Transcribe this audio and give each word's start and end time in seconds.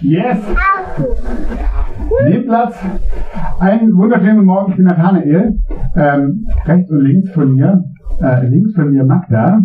Yes! 0.00 0.38
Nehmt 2.24 2.46
Platz. 2.46 2.76
Einen 3.60 3.96
wunderschönen 3.96 4.36
guten 4.36 4.46
Morgen, 4.46 4.70
ich 4.72 4.76
bin 4.76 4.84
Nathanael. 4.84 5.58
Ähm, 5.94 6.46
rechts 6.66 6.90
und 6.90 7.00
links 7.00 7.30
von 7.30 7.54
mir, 7.54 7.82
äh, 8.20 8.46
links 8.46 8.74
von 8.74 8.90
mir 8.90 9.04
Magda, 9.04 9.62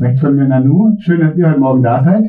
rechts 0.00 0.20
von 0.20 0.34
mir 0.34 0.48
Nanu. 0.48 0.96
Schön, 0.98 1.20
dass 1.20 1.36
ihr 1.36 1.48
heute 1.48 1.60
Morgen 1.60 1.84
da 1.84 2.02
seid. 2.02 2.24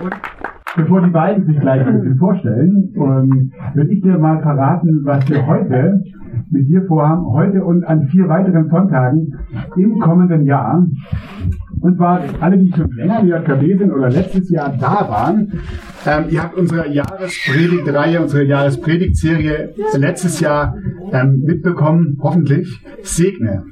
Und 0.00 0.14
bevor 0.76 1.00
die 1.00 1.10
beiden 1.10 1.44
sich 1.44 1.58
gleich 1.58 1.84
ein 1.84 1.94
bisschen 1.98 2.16
vorstellen, 2.18 2.92
ähm, 2.94 3.52
würde 3.74 3.92
ich 3.92 4.02
dir 4.02 4.18
mal 4.18 4.40
verraten, 4.40 5.00
was 5.02 5.28
wir 5.28 5.44
heute 5.48 6.00
mit 6.50 6.68
dir 6.68 6.84
vorhaben, 6.86 7.26
heute 7.26 7.64
und 7.64 7.84
an 7.84 8.06
vier 8.08 8.28
weiteren 8.28 8.68
Sonntagen 8.68 9.34
im 9.76 9.98
kommenden 9.98 10.44
Jahr. 10.44 10.86
Und 11.82 11.96
zwar 11.96 12.22
alle, 12.40 12.58
die 12.58 12.72
schon 12.74 12.92
länger 12.92 13.20
in 13.20 13.28
JKB 13.28 13.78
sind 13.78 13.92
oder 13.92 14.08
letztes 14.08 14.48
Jahr 14.50 14.76
da 14.78 15.08
waren, 15.08 15.60
ähm, 16.06 16.24
ihr 16.30 16.42
habt 16.42 16.56
unsere 16.56 16.88
Jahrespredigtreihe, 16.88 18.22
unsere 18.22 18.44
Jahrespredigtserie 18.44 19.74
letztes 19.96 20.38
Jahr 20.38 20.76
ähm, 21.12 21.42
mitbekommen, 21.44 22.18
hoffentlich. 22.22 22.80
Segne. 23.02 23.64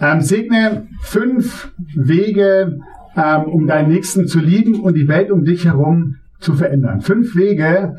Ähm, 0.00 0.20
segne 0.20 0.86
fünf 1.00 1.72
Wege, 1.96 2.78
ähm, 3.16 3.42
um 3.46 3.66
deinen 3.66 3.90
Nächsten 3.90 4.28
zu 4.28 4.38
lieben 4.38 4.80
und 4.80 4.94
die 4.94 5.08
Welt 5.08 5.32
um 5.32 5.44
dich 5.44 5.64
herum 5.64 6.16
zu 6.38 6.54
verändern. 6.54 7.00
Fünf 7.00 7.34
Wege, 7.34 7.96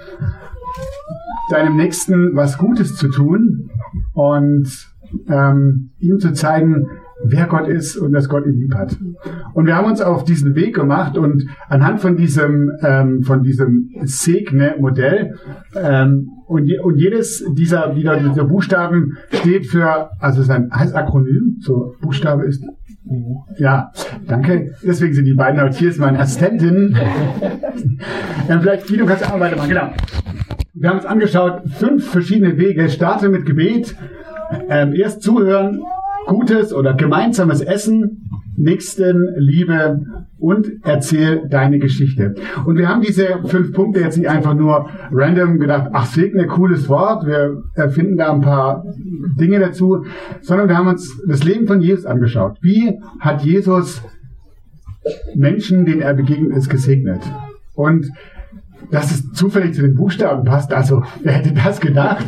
deinem 1.52 1.76
Nächsten 1.76 2.38
was 2.38 2.58
Gutes 2.58 2.96
zu 2.96 3.10
tun 3.10 3.70
und 4.14 4.70
ähm, 5.28 5.92
ihm 6.00 6.20
zu 6.20 6.32
zeigen, 6.32 6.88
wer 7.24 7.48
Gott 7.48 7.68
ist 7.68 7.98
und 7.98 8.14
dass 8.14 8.30
Gott 8.30 8.46
ihn 8.46 8.60
lieb 8.60 8.76
hat. 8.76 8.98
Und 9.54 9.66
wir 9.66 9.76
haben 9.76 9.88
uns 9.88 10.02
auf 10.02 10.24
diesen 10.24 10.56
Weg 10.56 10.76
gemacht 10.76 11.18
und 11.18 11.48
anhand 11.70 12.02
von 12.02 12.18
diesem, 12.18 12.72
ähm, 12.82 13.24
von 13.24 13.44
diesem 13.44 13.90
Segne-Modell 14.04 15.36
ähm, 15.76 16.30
und, 16.48 16.66
je, 16.66 16.80
und 16.80 16.98
jedes 16.98 17.44
dieser, 17.54 17.96
wieder 17.96 18.18
dieser 18.18 18.46
Buchstaben 18.46 19.18
steht 19.32 19.68
für, 19.68 20.10
also 20.20 20.44
sein 20.44 20.70
heißt 20.74 20.96
Akronym, 20.96 21.58
so 21.60 21.96
Buchstabe 22.02 22.46
ist 22.46 22.64
ja, 23.58 23.92
danke. 24.28 24.74
Deswegen 24.84 25.14
sind 25.14 25.26
die 25.26 25.34
beiden 25.34 25.60
heute 25.60 25.76
hier, 25.76 25.90
ist 25.90 26.00
meine 26.00 26.20
Assistentin. 26.20 26.96
ähm, 28.50 28.62
vielleicht, 28.62 28.88
Guido, 28.88 29.06
kannst 29.06 29.26
du 29.26 29.34
auch 29.34 29.40
weitermachen, 29.40 29.70
genau. 29.70 29.90
Wir 30.74 30.90
haben 30.90 30.98
uns 30.98 31.06
angeschaut, 31.06 31.64
fünf 31.78 32.10
verschiedene 32.10 32.58
Wege. 32.58 32.90
Starte 32.90 33.30
mit 33.30 33.46
Gebet. 33.46 33.96
Ähm, 34.70 34.94
erst 34.94 35.22
zuhören, 35.22 35.82
gutes 36.28 36.74
oder 36.74 36.94
gemeinsames 36.94 37.62
Essen, 37.62 38.30
Nächstenliebe 38.58 40.06
und 40.38 40.72
erzähl 40.84 41.48
deine 41.50 41.80
Geschichte. 41.80 42.36
Und 42.66 42.78
wir 42.78 42.90
haben 42.90 43.02
diese 43.02 43.40
fünf 43.46 43.74
Punkte 43.74 44.02
jetzt 44.02 44.18
nicht 44.18 44.30
einfach 44.30 44.54
nur 44.54 44.90
random 45.12 45.60
gedacht, 45.60 45.90
ach, 45.94 46.06
segne, 46.06 46.48
cooles 46.48 46.90
Wort, 46.90 47.26
wir 47.26 47.64
erfinden 47.76 48.18
da 48.18 48.34
ein 48.34 48.42
paar 48.42 48.84
Dinge 49.40 49.60
dazu, 49.60 50.06
sondern 50.42 50.68
wir 50.68 50.78
haben 50.78 50.88
uns 50.88 51.22
das 51.28 51.44
Leben 51.44 51.68
von 51.68 51.82
Jesus 51.82 52.06
angeschaut. 52.06 52.58
Wie 52.62 53.00
hat 53.20 53.44
Jesus 53.44 54.02
Menschen, 55.36 55.86
denen 55.86 56.02
er 56.02 56.14
begegnet 56.14 56.56
ist, 56.56 56.70
gesegnet? 56.70 57.22
Und 57.74 58.12
dass 58.90 59.12
es 59.12 59.32
zufällig 59.34 59.74
zu 59.74 59.82
den 59.82 59.96
Buchstaben 59.96 60.44
passt, 60.44 60.74
also 60.74 61.04
wer 61.24 61.34
hätte 61.34 61.54
das 61.54 61.80
gedacht? 61.80 62.26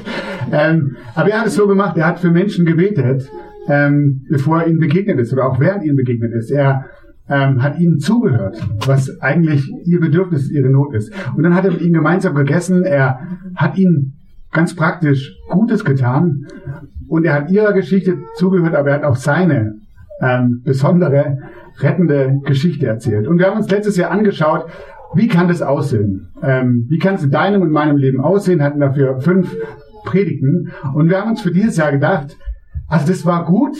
Ähm, 0.51 0.95
aber 1.15 1.29
er 1.29 1.41
hat 1.41 1.47
es 1.47 1.55
so 1.55 1.67
gemacht, 1.67 1.97
er 1.97 2.07
hat 2.07 2.19
für 2.19 2.31
Menschen 2.31 2.65
gebetet, 2.65 3.29
ähm, 3.67 4.25
bevor 4.29 4.61
er 4.61 4.67
ihnen 4.67 4.79
begegnet 4.79 5.19
ist 5.19 5.33
oder 5.33 5.47
auch 5.47 5.59
während 5.59 5.83
ihnen 5.83 5.95
begegnet 5.95 6.33
ist. 6.33 6.51
Er 6.51 6.85
ähm, 7.29 7.63
hat 7.63 7.79
ihnen 7.79 7.99
zugehört, 7.99 8.61
was 8.85 9.21
eigentlich 9.21 9.71
ihr 9.85 9.99
Bedürfnis, 9.99 10.51
ihre 10.51 10.69
Not 10.69 10.93
ist. 10.93 11.13
Und 11.35 11.43
dann 11.43 11.55
hat 11.55 11.65
er 11.65 11.71
mit 11.71 11.81
ihnen 11.81 11.93
gemeinsam 11.93 12.35
gegessen, 12.35 12.83
er 12.83 13.19
hat 13.55 13.77
ihnen 13.77 14.13
ganz 14.51 14.75
praktisch 14.75 15.35
Gutes 15.49 15.83
getan 15.83 16.45
und 17.07 17.25
er 17.25 17.33
hat 17.33 17.49
ihrer 17.49 17.73
Geschichte 17.73 18.17
zugehört, 18.35 18.75
aber 18.75 18.89
er 18.89 18.95
hat 18.95 19.03
auch 19.03 19.15
seine 19.15 19.75
ähm, 20.21 20.61
besondere, 20.63 21.37
rettende 21.79 22.39
Geschichte 22.45 22.85
erzählt. 22.85 23.27
Und 23.27 23.39
wir 23.39 23.47
haben 23.47 23.57
uns 23.57 23.69
letztes 23.69 23.97
Jahr 23.97 24.11
angeschaut, 24.11 24.65
wie 25.15 25.27
kann 25.27 25.47
das 25.47 25.61
aussehen? 25.61 26.29
Ähm, 26.41 26.85
wie 26.89 26.97
kann 26.97 27.15
es 27.15 27.23
in 27.23 27.31
deinem 27.31 27.61
und 27.61 27.71
meinem 27.71 27.97
Leben 27.97 28.19
aussehen? 28.19 28.63
Hatten 28.63 28.79
dafür 28.79 29.19
fünf 29.21 29.55
Predigten. 30.05 30.71
Und 30.93 31.09
wir 31.09 31.19
haben 31.19 31.31
uns 31.31 31.41
für 31.41 31.51
dieses 31.51 31.77
Jahr 31.77 31.91
gedacht, 31.91 32.35
also 32.87 33.07
das 33.07 33.25
war 33.25 33.45
gut, 33.45 33.77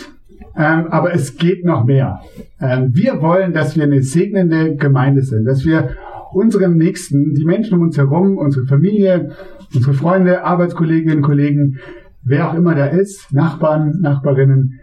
ähm, 0.55 0.87
aber 0.89 1.13
es 1.13 1.37
geht 1.37 1.65
noch 1.65 1.85
mehr. 1.85 2.21
Ähm, 2.59 2.91
wir 2.93 3.21
wollen, 3.21 3.53
dass 3.53 3.75
wir 3.75 3.83
eine 3.83 4.03
segnende 4.03 4.75
Gemeinde 4.75 5.21
sind, 5.21 5.45
dass 5.45 5.65
wir 5.65 5.89
unseren 6.31 6.77
Nächsten, 6.77 7.33
die 7.35 7.45
Menschen 7.45 7.77
um 7.77 7.83
uns 7.83 7.97
herum, 7.97 8.37
unsere 8.37 8.65
Familie, 8.65 9.31
unsere 9.73 9.93
Freunde, 9.93 10.43
Arbeitskolleginnen, 10.43 11.21
Kollegen, 11.21 11.79
wer 12.23 12.49
auch 12.49 12.53
immer 12.55 12.75
da 12.75 12.87
ist, 12.87 13.31
Nachbarn, 13.33 13.99
Nachbarinnen, 14.01 14.79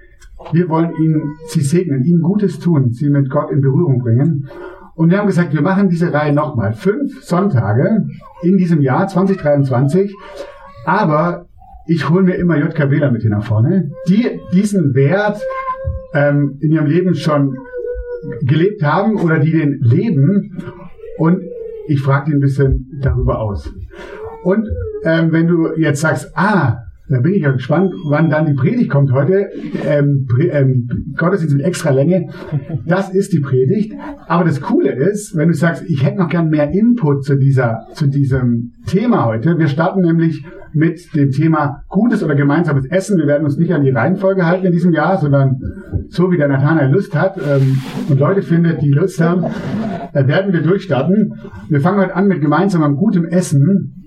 wir 0.52 0.68
wollen 0.68 0.92
ihnen, 1.00 1.36
sie 1.48 1.60
segnen, 1.60 2.04
ihnen 2.04 2.22
Gutes 2.22 2.58
tun, 2.58 2.92
sie 2.92 3.10
mit 3.10 3.30
Gott 3.30 3.50
in 3.50 3.60
Berührung 3.60 3.98
bringen. 3.98 4.48
Und 4.94 5.10
wir 5.10 5.18
haben 5.18 5.26
gesagt, 5.26 5.54
wir 5.54 5.62
machen 5.62 5.88
diese 5.88 6.12
Reihe 6.12 6.32
nochmal. 6.32 6.72
Fünf 6.72 7.22
Sonntage 7.22 8.06
in 8.42 8.56
diesem 8.56 8.80
Jahr 8.80 9.06
2023. 9.06 10.14
Aber 10.84 11.46
ich 11.90 12.08
hole 12.08 12.22
mir 12.22 12.36
immer 12.36 12.56
JKWler 12.56 13.10
mit 13.10 13.22
hier 13.22 13.32
nach 13.32 13.44
vorne, 13.44 13.90
die 14.08 14.40
diesen 14.52 14.94
Wert 14.94 15.40
ähm, 16.14 16.56
in 16.60 16.70
ihrem 16.70 16.86
Leben 16.86 17.16
schon 17.16 17.58
gelebt 18.42 18.84
haben 18.84 19.16
oder 19.16 19.40
die 19.40 19.50
den 19.50 19.80
leben. 19.80 20.56
Und 21.18 21.42
ich 21.88 22.00
frage 22.00 22.30
die 22.30 22.36
ein 22.36 22.40
bisschen 22.40 23.00
darüber 23.02 23.40
aus. 23.40 23.74
Und 24.44 24.68
ähm, 25.02 25.32
wenn 25.32 25.48
du 25.48 25.74
jetzt 25.76 26.00
sagst, 26.00 26.30
ah, 26.36 26.76
da 27.10 27.20
bin 27.20 27.34
ich 27.34 27.42
ja 27.42 27.50
gespannt, 27.50 27.92
wann 28.04 28.30
dann 28.30 28.46
die 28.46 28.54
Predigt 28.54 28.90
kommt 28.90 29.12
heute. 29.12 29.48
Ähm, 29.84 30.26
ähm, 30.50 30.88
Gottesdienst 31.16 31.56
mit 31.56 31.64
extra 31.64 31.90
Länge. 31.90 32.28
Das 32.86 33.12
ist 33.12 33.32
die 33.32 33.40
Predigt. 33.40 33.94
Aber 34.28 34.44
das 34.44 34.60
Coole 34.60 34.92
ist, 34.92 35.36
wenn 35.36 35.48
du 35.48 35.54
sagst, 35.54 35.82
ich 35.88 36.04
hätte 36.04 36.18
noch 36.18 36.28
gern 36.28 36.48
mehr 36.48 36.70
Input 36.70 37.24
zu 37.24 37.36
dieser, 37.36 37.86
zu 37.94 38.06
diesem 38.06 38.72
Thema 38.86 39.26
heute. 39.26 39.58
Wir 39.58 39.66
starten 39.68 40.02
nämlich 40.02 40.44
mit 40.72 41.14
dem 41.14 41.30
Thema 41.30 41.82
gutes 41.88 42.22
oder 42.22 42.36
gemeinsames 42.36 42.86
Essen. 42.86 43.18
Wir 43.18 43.26
werden 43.26 43.44
uns 43.44 43.56
nicht 43.56 43.72
an 43.72 43.82
die 43.82 43.90
Reihenfolge 43.90 44.46
halten 44.46 44.66
in 44.66 44.72
diesem 44.72 44.92
Jahr, 44.92 45.18
sondern 45.18 45.60
so 46.08 46.30
wie 46.30 46.36
der 46.36 46.46
Nathanael 46.46 46.92
Lust 46.92 47.14
hat 47.16 47.36
ähm, 47.38 47.78
und 48.08 48.20
Leute 48.20 48.42
findet, 48.42 48.82
die 48.82 48.92
Lust 48.92 49.20
haben, 49.20 49.44
äh, 50.12 50.26
werden 50.28 50.52
wir 50.52 50.62
durchstarten. 50.62 51.34
Wir 51.68 51.80
fangen 51.80 52.00
heute 52.00 52.14
an 52.14 52.28
mit 52.28 52.40
gemeinsamem 52.40 52.96
gutem 52.96 53.24
Essen. 53.24 53.99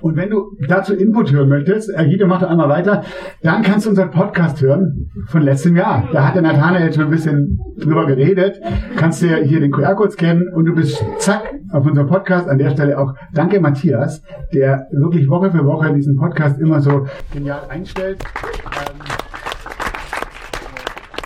Und 0.00 0.16
wenn 0.16 0.30
du 0.30 0.56
dazu 0.68 0.94
Input 0.94 1.32
hören 1.32 1.48
möchtest, 1.48 1.90
äh, 1.90 2.04
Guido 2.04 2.26
macht 2.26 2.44
einmal 2.44 2.68
weiter, 2.68 3.04
dann 3.42 3.62
kannst 3.62 3.86
du 3.86 3.90
unseren 3.90 4.10
Podcast 4.10 4.60
hören 4.60 5.10
von 5.26 5.42
letztem 5.42 5.76
Jahr. 5.76 6.08
Da 6.12 6.26
hat 6.26 6.34
der 6.34 6.42
Nathanael 6.42 6.92
schon 6.92 7.04
ein 7.04 7.10
bisschen 7.10 7.58
drüber 7.78 8.06
geredet. 8.06 8.60
Kannst 8.96 9.22
dir 9.22 9.36
hier 9.36 9.60
den 9.60 9.70
QR-Code 9.70 10.12
scannen 10.12 10.48
und 10.54 10.64
du 10.64 10.74
bist 10.74 11.02
zack 11.18 11.54
auf 11.72 11.86
unserem 11.86 12.08
Podcast. 12.08 12.48
An 12.48 12.58
der 12.58 12.70
Stelle 12.70 12.98
auch 12.98 13.14
danke 13.32 13.60
Matthias, 13.60 14.22
der 14.52 14.86
wirklich 14.92 15.28
Woche 15.28 15.50
für 15.50 15.64
Woche 15.64 15.92
diesen 15.92 16.16
Podcast 16.16 16.60
immer 16.60 16.80
so 16.80 17.06
genial 17.32 17.62
einstellt. 17.68 18.18
Ähm, 18.64 19.09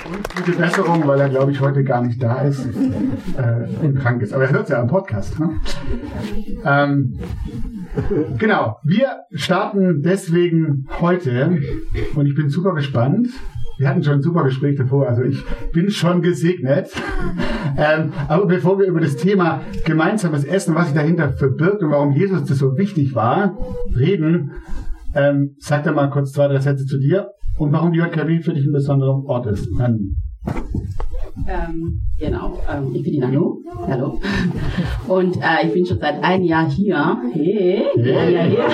und 0.07 0.35
gute 0.37 0.53
Besserung, 0.59 1.07
weil 1.07 1.21
er, 1.21 1.29
glaube 1.29 1.53
ich, 1.53 1.61
heute 1.61 1.85
gar 1.85 2.03
nicht 2.03 2.23
da 2.23 2.43
ist 2.43 2.67
äh, 2.67 3.85
und 3.85 3.99
krank 3.99 4.23
ist. 4.23 4.33
Aber 4.33 4.45
er 4.45 4.51
hört 4.51 4.65
es 4.65 4.71
ja 4.71 4.81
am 4.81 4.89
Podcast. 4.89 5.39
Ne? 5.39 5.61
Ähm, 6.65 7.19
genau, 8.39 8.77
wir 8.85 9.21
starten 9.33 10.03
deswegen 10.03 10.87
heute 11.01 11.59
und 12.15 12.27
ich 12.27 12.35
bin 12.35 12.49
super 12.49 12.75
gespannt. 12.75 13.29
Wir 13.79 13.89
hatten 13.89 14.05
schon 14.05 14.15
ein 14.15 14.23
super 14.23 14.45
Gespräch 14.45 14.77
davor, 14.77 15.09
also 15.09 15.23
ich 15.23 15.43
bin 15.73 15.91
schon 15.91 16.23
gesegnet. 16.23 16.91
ähm, 17.77 18.13
aber 18.29 18.47
bevor 18.47 18.79
wir 18.79 18.87
über 18.87 19.01
das 19.01 19.17
Thema 19.17 19.63
gemeinsames 19.85 20.45
Essen, 20.45 20.77
was 20.77 20.87
sich 20.87 20.95
dahinter 20.95 21.33
verbirgt 21.33 21.83
und 21.83 21.91
warum 21.91 22.13
Jesus 22.13 22.45
das 22.45 22.59
so 22.59 22.77
wichtig 22.77 23.15
war, 23.17 23.59
reden, 23.97 24.53
ähm, 25.15 25.57
sag 25.59 25.83
da 25.85 25.93
mal 25.93 26.11
kurz 26.11 26.33
zwei, 26.33 26.47
drei 26.47 26.61
Sätze 26.61 26.87
zu 26.87 26.99
dir 26.99 27.31
und 27.59 27.73
warum 27.73 27.93
die 27.93 27.99
JKW 27.99 28.41
für 28.41 28.53
dich 28.53 28.65
ein 28.65 28.73
besonderer 28.73 29.25
Ort 29.27 29.47
ist. 29.47 29.69
Dann 29.79 30.17
Ähm, 31.49 32.01
genau, 32.19 32.59
ähm, 32.71 32.95
ich 32.95 33.03
bin 33.03 33.13
die 33.13 33.19
Nanu. 33.19 33.57
Hallo. 33.89 34.21
Und 35.09 35.37
äh, 35.37 35.67
ich 35.67 35.73
bin 35.73 35.85
schon 35.85 35.99
seit 35.99 36.23
einem 36.23 36.45
Jahr 36.45 36.69
hier. 36.69 37.19
Hey, 37.33 37.85
ein 37.97 38.33
Jahr 38.33 38.47
hier. 38.47 38.65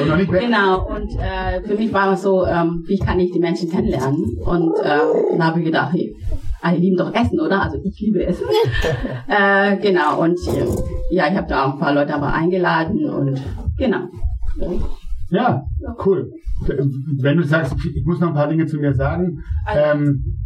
Und 0.00 0.08
noch 0.08 0.16
nicht 0.16 0.32
weg. 0.32 0.42
Genau, 0.42 0.86
und 0.88 1.10
äh, 1.18 1.60
für 1.62 1.74
mich 1.74 1.92
war 1.92 2.12
es 2.12 2.22
so, 2.22 2.46
ähm, 2.46 2.82
wie 2.86 2.98
kann 2.98 3.20
ich 3.20 3.30
die 3.32 3.40
Menschen 3.40 3.70
kennenlernen? 3.70 4.24
Und 4.44 4.72
äh, 4.82 4.98
dann 5.32 5.44
habe 5.44 5.58
ich 5.60 5.66
gedacht, 5.66 5.92
hey, 5.92 6.14
alle 6.62 6.78
lieben 6.78 6.96
doch 6.96 7.12
Essen, 7.12 7.40
oder? 7.40 7.62
Also 7.62 7.78
ich 7.82 7.98
liebe 8.00 8.24
Essen. 8.24 8.46
äh, 9.28 9.76
genau, 9.76 10.22
und 10.22 10.38
ja, 11.10 11.28
ich 11.28 11.36
habe 11.36 11.48
da 11.48 11.66
auch 11.66 11.74
ein 11.74 11.78
paar 11.78 11.92
Leute 11.92 12.14
aber 12.14 12.32
eingeladen 12.32 13.04
und 13.04 13.42
genau. 13.76 14.06
Ja, 15.32 15.64
cool. 16.04 16.30
Wenn 16.66 17.38
du 17.38 17.42
sagst, 17.44 17.74
ich 17.94 18.04
muss 18.04 18.20
noch 18.20 18.28
ein 18.28 18.34
paar 18.34 18.48
Dinge 18.48 18.66
zu 18.66 18.76
mir 18.78 18.94
sagen, 18.94 19.42
ähm, 19.74 20.38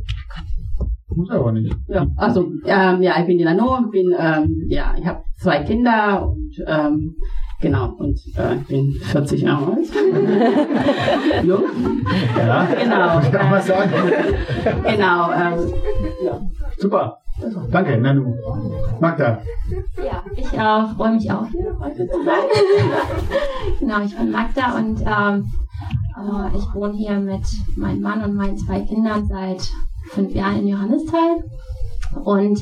muss 1.14 1.30
aber 1.30 1.52
nicht. 1.52 1.74
Ja, 1.88 2.06
also 2.16 2.52
ähm, 2.64 3.02
ja, 3.02 3.14
ich 3.20 3.26
bin 3.26 3.38
die 3.38 3.44
Nano, 3.44 3.78
bin 3.90 4.14
ähm, 4.18 4.64
ja, 4.68 4.94
ich 4.98 5.06
habe 5.06 5.22
zwei 5.38 5.62
Kinder 5.64 6.28
und 6.28 6.52
ähm, 6.66 7.16
genau 7.60 7.94
und 7.98 8.18
äh, 8.36 8.56
ich 8.56 8.66
bin 8.68 8.92
40 8.92 9.42
Jahre 9.42 9.72
alt. 9.72 9.88
Jung. 11.44 11.64
Ja, 12.36 12.66
Genau. 12.80 13.20
ich 13.20 13.38
auch 13.38 13.50
mal 13.50 13.62
sagen. 13.62 13.90
Genau. 14.84 15.30
Ähm, 15.32 15.72
ja. 16.24 16.40
Super. 16.78 17.18
Danke, 17.70 17.98
Nanu. 17.98 18.34
Magda. 19.00 19.42
Ja, 19.96 20.22
ich 20.34 20.52
äh, 20.52 20.94
freue 20.94 21.12
mich 21.12 21.30
auch 21.30 21.46
hier 21.46 21.76
heute 21.78 22.08
zu 22.08 22.24
sein. 22.24 22.44
genau, 23.80 24.00
ich 24.00 24.16
bin 24.16 24.30
Magda 24.30 24.76
und 24.76 25.00
ähm, 25.02 25.52
äh, 26.16 26.56
ich 26.56 26.74
wohne 26.74 26.94
hier 26.94 27.18
mit 27.18 27.44
meinem 27.76 28.00
Mann 28.00 28.22
und 28.24 28.34
meinen 28.34 28.56
zwei 28.56 28.80
Kindern 28.80 29.26
seit 29.26 29.68
fünf 30.10 30.34
Jahren 30.34 30.60
in 30.60 30.68
Johannisthal. 30.68 31.44
Und 32.24 32.60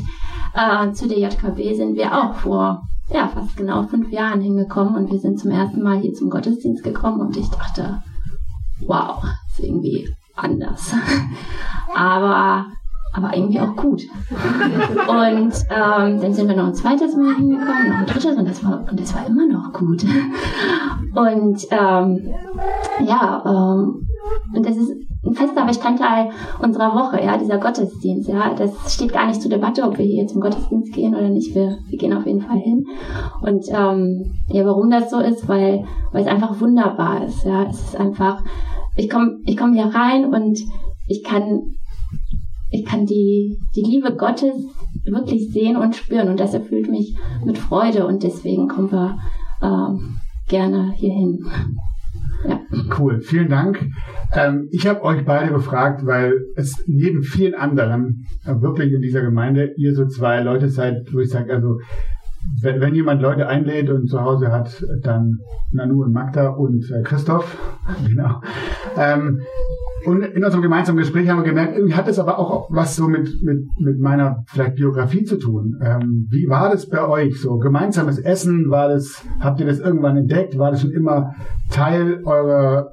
äh, 0.55 0.93
zu 0.93 1.07
der 1.07 1.19
JKB 1.19 1.77
sind 1.77 1.97
wir 1.97 2.13
auch 2.13 2.35
vor 2.35 2.83
ja, 3.11 3.29
fast 3.29 3.57
genau 3.57 3.85
fünf 3.85 4.11
Jahren 4.11 4.41
hingekommen 4.41 4.97
und 4.97 5.11
wir 5.11 5.19
sind 5.19 5.39
zum 5.39 5.51
ersten 5.51 5.83
Mal 5.83 6.01
hier 6.01 6.15
zum 6.15 6.31
Gottesdienst 6.31 6.83
gekommen 6.83 7.21
und 7.21 7.37
ich 7.37 7.49
dachte, 7.49 8.03
wow, 8.81 9.23
ist 9.49 9.61
irgendwie 9.61 10.09
anders. 10.35 10.95
aber, 11.95 12.67
aber 13.15 13.35
irgendwie 13.35 13.61
auch 13.61 13.77
gut. 13.77 14.03
Und 15.09 15.53
ähm, 15.71 16.21
dann 16.21 16.33
sind 16.33 16.49
wir 16.49 16.57
noch 16.57 16.67
ein 16.67 16.75
zweites 16.75 17.17
Mal 17.17 17.35
hingekommen, 17.37 17.89
noch 17.89 17.99
ein 17.99 18.07
drittes 18.07 18.37
und 18.37 18.49
das 18.49 18.65
war, 18.65 18.85
und 18.91 19.01
das 19.01 19.15
war 19.15 19.27
immer 19.27 19.47
noch 19.47 19.73
gut. 19.73 20.05
Und 21.15 21.67
ähm, 21.71 22.35
ja, 23.07 23.43
ähm, 23.47 24.09
und 24.53 24.67
das 24.67 24.77
ist 24.77 24.93
ein 25.25 25.35
fester 25.35 25.65
Bestandteil 25.65 26.31
unserer 26.61 26.95
Woche, 26.95 27.23
ja, 27.23 27.39
dieser 27.39 27.59
Gottesdienst, 27.59 28.29
ja. 28.29 28.53
Das 28.55 28.93
steht 28.93 29.13
gar 29.13 29.29
nicht 29.29 29.41
zur 29.41 29.51
Debatte, 29.51 29.85
ob 29.85 29.97
wir 29.97 30.05
hier 30.05 30.27
zum 30.27 30.41
Gottesdienst 30.41 30.93
gehen 30.93 31.15
oder 31.15 31.29
nicht. 31.29 31.55
Wir, 31.55 31.79
wir 31.89 31.99
gehen 31.99 32.13
auf 32.13 32.27
jeden 32.27 32.43
Fall 32.43 32.59
hin. 32.59 32.87
Und 33.43 33.65
ähm, 33.69 34.35
ja, 34.49 34.67
warum 34.67 34.91
das 34.91 35.11
so 35.11 35.21
ist, 35.21 35.49
weil, 35.49 35.85
weil 36.13 36.23
es 36.23 36.29
einfach 36.29 36.61
wunderbar 36.61 37.25
ist, 37.25 37.45
ja. 37.45 37.65
Es 37.69 37.81
ist 37.81 37.97
einfach, 37.97 38.43
ich 38.97 39.09
komme 39.09 39.39
ich 39.45 39.57
komm 39.57 39.73
hier 39.73 39.87
rein 39.87 40.35
und 40.35 40.59
ich 41.07 41.23
kann 41.23 41.75
ich 42.75 42.85
kann 42.85 43.07
die, 43.07 43.57
die 43.77 43.83
Liebe 43.83 44.17
Gottes 44.17 44.53
wirklich 45.05 45.53
sehen 45.53 45.77
und 45.77 45.95
spüren 45.95 46.29
und 46.29 46.41
das 46.41 46.55
erfüllt 46.55 46.91
mich 46.91 47.17
mit 47.45 47.57
Freude 47.57 48.07
und 48.07 48.23
deswegen 48.25 48.67
kommen 48.69 48.91
wir 48.91 49.19
ähm, 49.63 50.21
gerne 50.49 50.93
hierhin. 50.93 51.47
Ja. 52.47 52.61
Cool, 52.99 53.23
vielen 53.23 53.49
Dank. 53.49 53.87
Ähm, 54.35 54.69
ich 54.71 54.87
habe 54.87 55.03
euch 55.03 55.25
beide 55.25 55.51
befragt, 55.51 56.05
weil 56.05 56.45
es 56.57 56.85
neben 56.87 57.23
vielen 57.23 57.55
anderen 57.55 58.27
äh, 58.45 58.61
wirklich 58.61 58.93
in 58.93 59.01
dieser 59.01 59.23
Gemeinde 59.23 59.73
ihr 59.79 59.95
so 59.95 60.07
zwei 60.07 60.43
Leute 60.43 60.69
seid, 60.69 61.09
wo 61.15 61.21
ich 61.21 61.31
sage, 61.31 61.55
also 61.55 61.79
wenn, 62.61 62.83
wenn 62.83 62.95
jemand 62.95 63.23
Leute 63.23 63.47
einlädt 63.47 63.89
und 63.89 64.09
zu 64.09 64.21
Hause 64.21 64.53
hat, 64.53 64.85
dann 65.01 65.39
Nanu 65.73 66.03
und 66.03 66.13
Magda 66.13 66.49
und 66.49 66.91
äh, 66.91 67.03
Christoph. 67.03 67.57
Genau. 68.07 68.43
Ähm, 68.99 69.41
und 70.07 70.23
in 70.23 70.45
unserem 70.45 70.63
gemeinsamen 70.63 70.99
Gespräch 70.99 71.29
haben 71.29 71.39
wir 71.39 71.45
gemerkt, 71.45 71.77
irgendwie 71.77 71.95
hat 71.95 72.09
es 72.09 72.19
aber 72.19 72.39
auch 72.39 72.69
was 72.71 72.97
so 72.97 73.09
mit, 73.09 73.43
mit, 73.43 73.67
mit 73.79 73.99
meiner 73.99 74.45
vielleicht 74.47 74.77
Biografie 74.77 75.25
zu 75.25 75.39
tun. 75.39 75.79
Ähm, 75.83 76.27
wie 76.31 76.49
war 76.49 76.71
das 76.71 76.89
bei 76.89 77.07
euch 77.07 77.41
so? 77.41 77.59
Gemeinsames 77.59 78.19
Essen, 78.19 78.71
war 78.71 78.89
das, 78.89 79.25
habt 79.41 79.61
ihr 79.61 79.67
das 79.67 79.79
irgendwann 79.79 80.17
entdeckt? 80.17 80.59
War 80.59 80.71
das 80.71 80.83
schon 80.83 80.93
immer 80.93 81.35
Teil 81.71 82.23
eurer, 82.25 82.93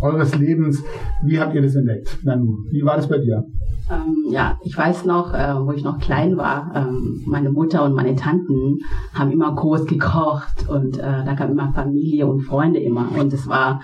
eures 0.00 0.36
Lebens? 0.36 0.82
Wie 1.24 1.40
habt 1.40 1.54
ihr 1.54 1.62
das 1.62 1.74
entdeckt? 1.74 2.18
Nanu, 2.24 2.58
wie 2.70 2.84
war 2.84 2.96
das 2.96 3.08
bei 3.08 3.18
dir? 3.18 3.44
Ähm, 3.90 4.26
ja, 4.30 4.56
ich 4.62 4.76
weiß 4.76 5.04
noch, 5.04 5.34
äh, 5.34 5.54
wo 5.58 5.72
ich 5.72 5.82
noch 5.82 5.98
klein 5.98 6.36
war, 6.36 6.70
ähm, 6.74 7.22
meine 7.26 7.50
Mutter 7.50 7.84
und 7.84 7.94
meine 7.94 8.14
Tanten 8.14 8.78
haben 9.12 9.32
immer 9.32 9.54
groß 9.54 9.86
gekocht 9.86 10.68
und 10.68 10.98
äh, 10.98 11.24
da 11.24 11.34
kam 11.34 11.50
immer 11.50 11.72
Familie 11.72 12.26
und 12.26 12.42
Freunde 12.42 12.78
immer 12.78 13.08
und 13.18 13.32
es 13.32 13.48
war 13.48 13.80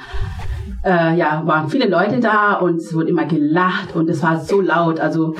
äh, 0.87 1.17
ja, 1.17 1.43
waren 1.45 1.69
viele 1.69 1.89
Leute 1.89 2.21
da 2.21 2.55
und 2.55 2.77
es 2.77 2.95
wurde 2.95 3.09
immer 3.09 3.27
gelacht 3.27 3.97
und 3.97 4.09
es 4.09 4.23
war 4.23 4.41
so 4.41 4.61
laut. 4.61 5.01
Also 5.01 5.35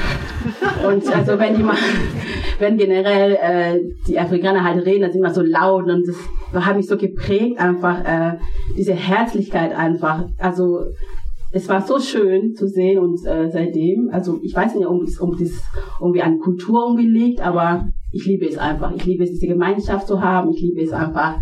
und 0.87 1.15
also 1.15 1.39
wenn 1.39 1.65
mal, 1.65 1.77
wenn 2.59 2.77
generell 2.77 3.39
äh, 3.41 3.81
die 4.09 4.19
Afrikaner 4.19 4.65
halt 4.65 4.85
reden, 4.85 5.03
dann 5.03 5.13
sind 5.13 5.21
immer 5.21 5.33
so 5.33 5.43
laut 5.43 5.85
und 5.85 6.05
das 6.53 6.65
hat 6.65 6.77
mich 6.77 6.89
so 6.89 6.97
geprägt 6.97 7.61
einfach 7.61 8.05
äh, 8.05 8.39
diese 8.77 8.95
Herzlichkeit 8.95 9.75
einfach. 9.75 10.25
Also 10.39 10.81
es 11.53 11.69
war 11.69 11.81
so 11.81 12.01
schön 12.01 12.55
zu 12.55 12.67
sehen 12.69 12.99
und 12.99 13.25
äh, 13.25 13.49
seitdem, 13.51 14.11
also 14.13 14.41
ich 14.43 14.55
weiß 14.55 14.75
nicht, 14.75 14.87
ob 14.87 15.03
es 15.03 15.21
um 15.21 15.39
das 15.39 15.63
irgendwie 16.01 16.23
an 16.23 16.41
Kultur 16.41 16.89
irgendwie 16.89 17.09
liegt, 17.09 17.41
aber 17.41 17.87
ich 18.13 18.27
liebe 18.27 18.47
es 18.47 18.59
einfach. 18.59 18.93
Ich 18.95 19.05
liebe 19.05 19.25
es, 19.25 19.31
diese 19.31 19.47
Gemeinschaft 19.47 20.07
zu 20.07 20.21
haben. 20.21 20.51
Ich 20.51 20.61
liebe 20.61 20.83
es 20.83 20.93
einfach, 20.93 21.37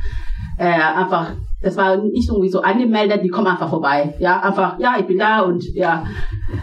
äh, 0.58 0.64
einfach, 0.64 1.32
das 1.64 1.76
war 1.76 1.96
nicht 1.96 2.28
irgendwie 2.28 2.50
so 2.50 2.60
angemeldet, 2.60 3.24
die 3.24 3.28
kommen 3.28 3.46
einfach 3.46 3.70
vorbei. 3.70 4.14
Ja, 4.18 4.40
einfach, 4.40 4.78
ja, 4.78 4.96
ich 4.98 5.06
bin 5.06 5.18
da 5.18 5.40
und 5.40 5.64
ja, 5.74 6.04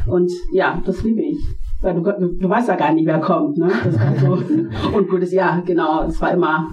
und 0.07 0.31
ja, 0.53 0.81
das 0.85 1.03
liebe 1.03 1.21
ich. 1.21 1.39
Weil 1.81 1.95
du, 1.95 2.01
du, 2.01 2.37
du 2.37 2.49
weißt 2.49 2.67
ja 2.67 2.75
gar 2.75 2.93
nicht, 2.93 3.07
wer 3.07 3.19
kommt, 3.19 3.57
ne? 3.57 3.71
Das 3.83 3.99
war 3.99 4.15
so. 4.15 4.37
Und 4.95 5.09
gutes 5.09 5.31
Jahr, 5.33 5.63
genau, 5.63 6.03
es 6.03 6.21
war 6.21 6.31
immer, 6.31 6.69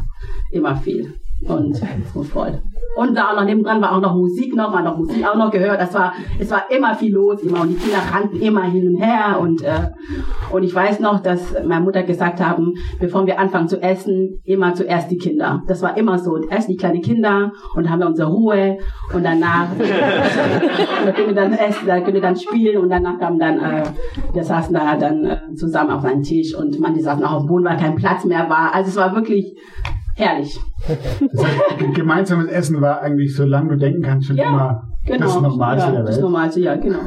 immer 0.53 0.77
viel. 0.77 1.15
Und 1.47 1.81
so 2.13 2.23
voll. 2.23 2.61
Und 2.97 3.15
da 3.17 3.31
auch 3.31 3.37
noch 3.37 3.45
nebendran 3.45 3.81
war 3.81 3.93
auch 3.93 4.01
noch 4.01 4.17
Musik 4.17 4.57
noch, 4.57 4.73
war 4.73 4.83
noch 4.83 4.97
Musik 4.97 5.25
auch 5.25 5.37
noch 5.37 5.53
gehört. 5.53 5.81
Das 5.81 5.95
war, 5.95 6.13
es 6.39 6.51
war 6.51 6.69
immer 6.69 6.97
viel 6.97 7.15
los, 7.15 7.41
immer 7.43 7.61
und 7.61 7.69
die 7.69 7.77
Kinder 7.77 7.99
rannten 8.13 8.41
immer 8.41 8.65
hin 8.65 8.89
und 8.89 8.97
her 8.97 9.39
und 9.41 9.63
äh, 9.63 9.91
und 10.51 10.65
ich 10.65 10.75
weiß 10.75 10.99
noch, 10.99 11.21
dass 11.21 11.55
meine 11.65 11.85
Mutter 11.85 12.03
gesagt 12.03 12.45
haben, 12.45 12.75
bevor 12.99 13.27
wir 13.27 13.39
anfangen 13.39 13.69
zu 13.69 13.81
essen, 13.81 14.41
immer 14.45 14.75
zuerst 14.75 15.11
die 15.11 15.19
Kinder. 15.19 15.63
Das 15.69 15.83
war 15.83 15.97
immer 15.97 16.19
so. 16.19 16.39
Erst 16.49 16.69
die 16.69 16.77
kleinen 16.77 17.03
Kinder 17.03 17.53
und 17.77 17.89
haben 17.89 18.01
wir 18.01 18.07
unsere 18.09 18.31
Ruhe 18.31 18.79
und 19.15 19.23
danach 19.23 19.69
da 21.05 21.13
können 21.13 21.29
wir 21.29 21.35
dann 21.35 21.53
essen, 21.53 21.87
da 21.87 22.01
können 22.01 22.15
wir 22.15 22.23
dann 22.23 22.37
spielen 22.37 22.79
und 22.79 22.89
danach 22.89 23.19
kam 23.19 23.39
dann, 23.39 23.61
äh, 23.61 23.85
wir 24.33 24.43
saßen 24.43 24.75
da 24.75 24.97
dann 24.97 25.25
äh, 25.25 25.55
zusammen 25.55 25.91
auf 25.91 26.05
einem 26.05 26.23
Tisch 26.23 26.55
und 26.55 26.81
manche 26.81 27.03
saßen 27.03 27.23
auch 27.23 27.35
auf 27.35 27.43
dem 27.43 27.49
Boden, 27.49 27.65
weil 27.65 27.77
kein 27.77 27.95
Platz 27.95 28.25
mehr 28.25 28.51
war. 28.51 28.75
Also 28.75 28.89
es 28.89 28.97
war 28.97 29.15
wirklich 29.15 29.57
herrlich. 30.19 30.59
Das 31.33 31.45
heißt, 31.45 31.95
gemeinsames 31.95 32.47
Essen 32.49 32.81
war 32.81 33.01
eigentlich, 33.01 33.35
solange 33.35 33.71
du 33.71 33.77
denken 33.79 34.03
kannst, 34.03 34.27
schon 34.29 34.37
Ja, 34.37 34.49
immer 34.49 34.83
Genau. 35.07 35.25
das 35.25 35.41
Normalste 35.41 35.87
ja, 35.87 35.93
der 35.93 36.03
Das 36.05 36.15
Welt. 36.17 36.23
Normalste, 36.23 36.61
ja, 36.61 36.77
genau. 36.77 36.99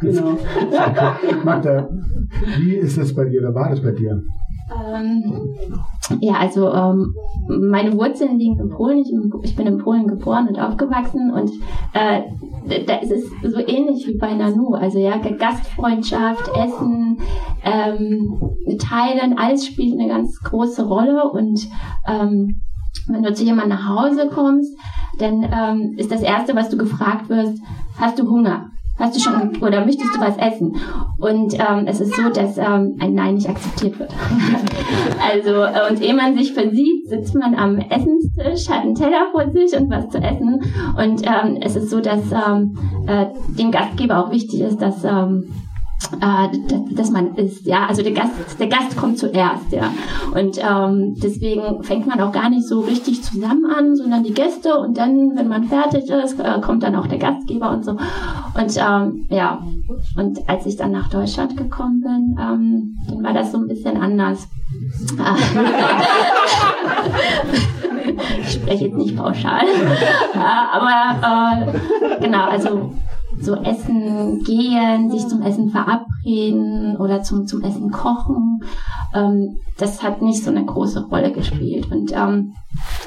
Genau. 0.00 0.38
Magda, 1.44 1.88
wie 2.58 2.74
ist 2.76 2.98
das 2.98 3.14
bei 3.14 3.24
dir 3.26 3.40
oder 3.42 3.54
war 3.54 3.68
das 3.70 3.80
bei 3.82 3.92
dir? 3.92 4.22
Ähm, 4.94 5.32
ja, 6.20 6.34
also 6.34 6.72
ähm, 6.72 7.14
meine 7.48 7.92
Wurzeln 7.94 8.38
liegen 8.38 8.58
in 8.58 8.70
Polen. 8.70 8.98
Ich, 8.98 9.12
ich 9.42 9.56
bin 9.56 9.66
in 9.66 9.78
Polen 9.78 10.06
geboren 10.06 10.48
und 10.48 10.58
aufgewachsen 10.58 11.32
und 11.32 11.50
äh, 11.92 12.22
da 12.86 12.96
ist 12.96 13.10
es 13.10 13.30
so 13.42 13.60
ähnlich 13.60 14.06
wie 14.06 14.18
bei 14.18 14.34
Nanu. 14.34 14.74
Also 14.74 14.98
ja, 14.98 15.16
Gastfreundschaft, 15.16 16.50
Essen, 16.56 17.18
ähm, 17.64 18.38
Teilen, 18.78 19.38
alles 19.38 19.66
spielt 19.66 19.98
eine 19.98 20.08
ganz 20.08 20.40
große 20.40 20.86
Rolle 20.86 21.30
und 21.30 21.66
ähm, 22.06 22.60
wenn 23.08 23.22
du 23.22 23.34
zu 23.34 23.44
jemandem 23.44 23.78
nach 23.78 23.88
Hause 23.88 24.28
kommst, 24.32 24.76
dann 25.18 25.42
ähm, 25.42 25.94
ist 25.96 26.10
das 26.10 26.22
Erste, 26.22 26.54
was 26.54 26.70
du 26.70 26.76
gefragt 26.76 27.28
wirst, 27.28 27.60
hast 27.98 28.18
du 28.18 28.28
Hunger? 28.28 28.70
Hast 28.96 29.16
du 29.16 29.20
schon 29.20 29.56
oder 29.60 29.84
möchtest 29.84 30.14
du 30.14 30.20
was 30.20 30.36
essen? 30.36 30.76
Und 31.18 31.54
ähm, 31.54 31.86
es 31.86 32.00
ist 32.00 32.14
so, 32.14 32.28
dass 32.28 32.56
ähm, 32.58 32.96
ein 33.00 33.14
Nein 33.14 33.34
nicht 33.34 33.48
akzeptiert 33.48 33.98
wird. 33.98 34.12
also 35.32 35.62
äh, 35.62 35.90
und 35.90 36.00
ehe 36.00 36.14
man 36.14 36.36
sich 36.36 36.52
versieht, 36.52 37.08
sitzt 37.08 37.34
man 37.34 37.56
am 37.56 37.78
Essenstisch, 37.78 38.68
hat 38.68 38.82
einen 38.82 38.94
Teller 38.94 39.26
vor 39.32 39.50
sich 39.50 39.76
und 39.76 39.90
was 39.90 40.08
zu 40.10 40.18
essen. 40.18 40.60
Und 40.96 41.22
ähm, 41.26 41.58
es 41.60 41.74
ist 41.74 41.90
so, 41.90 42.00
dass 42.00 42.30
ähm, 42.30 42.78
äh, 43.08 43.26
dem 43.58 43.72
Gastgeber 43.72 44.24
auch 44.24 44.30
wichtig 44.30 44.60
ist, 44.60 44.80
dass 44.80 45.02
ähm, 45.02 45.48
äh, 46.20 46.94
dass 46.94 47.10
man 47.10 47.34
ist, 47.36 47.66
ja, 47.66 47.86
also 47.86 48.02
der 48.02 48.12
Gast, 48.12 48.32
der 48.58 48.66
Gast 48.68 48.96
kommt 48.96 49.18
zuerst, 49.18 49.72
ja, 49.72 49.90
und 50.34 50.58
ähm, 50.58 51.14
deswegen 51.22 51.82
fängt 51.82 52.06
man 52.06 52.20
auch 52.20 52.32
gar 52.32 52.48
nicht 52.50 52.66
so 52.66 52.80
richtig 52.80 53.22
zusammen 53.22 53.66
an, 53.66 53.94
sondern 53.96 54.24
die 54.24 54.34
Gäste 54.34 54.78
und 54.78 54.98
dann, 54.98 55.36
wenn 55.36 55.48
man 55.48 55.64
fertig 55.64 56.10
ist, 56.10 56.38
äh, 56.40 56.60
kommt 56.60 56.82
dann 56.82 56.96
auch 56.96 57.06
der 57.06 57.18
Gastgeber 57.18 57.70
und 57.70 57.84
so. 57.84 57.92
Und 57.92 58.76
ähm, 58.76 59.26
ja, 59.30 59.62
und 60.16 60.48
als 60.48 60.66
ich 60.66 60.76
dann 60.76 60.90
nach 60.92 61.08
Deutschland 61.08 61.56
gekommen 61.56 62.00
bin, 62.00 62.36
ähm, 62.40 62.98
dann 63.08 63.22
war 63.22 63.32
das 63.32 63.52
so 63.52 63.58
ein 63.58 63.68
bisschen 63.68 63.96
anders. 63.96 64.48
ich 68.40 68.52
spreche 68.52 68.86
jetzt 68.86 68.96
nicht 68.96 69.16
pauschal, 69.16 69.64
aber 70.34 71.20
äh, 71.22 71.66
genau, 72.20 72.48
also 72.48 72.92
so 73.44 73.54
essen 73.56 74.42
gehen, 74.44 75.10
sich 75.10 75.26
zum 75.28 75.42
Essen 75.42 75.70
verabreden 75.70 76.96
oder 76.96 77.22
zum, 77.22 77.46
zum 77.46 77.62
Essen 77.62 77.90
kochen, 77.90 78.62
ähm, 79.14 79.60
das 79.78 80.02
hat 80.02 80.22
nicht 80.22 80.42
so 80.42 80.50
eine 80.50 80.64
große 80.64 81.06
Rolle 81.06 81.32
gespielt. 81.32 81.90
Und, 81.90 82.12
ähm, 82.12 82.54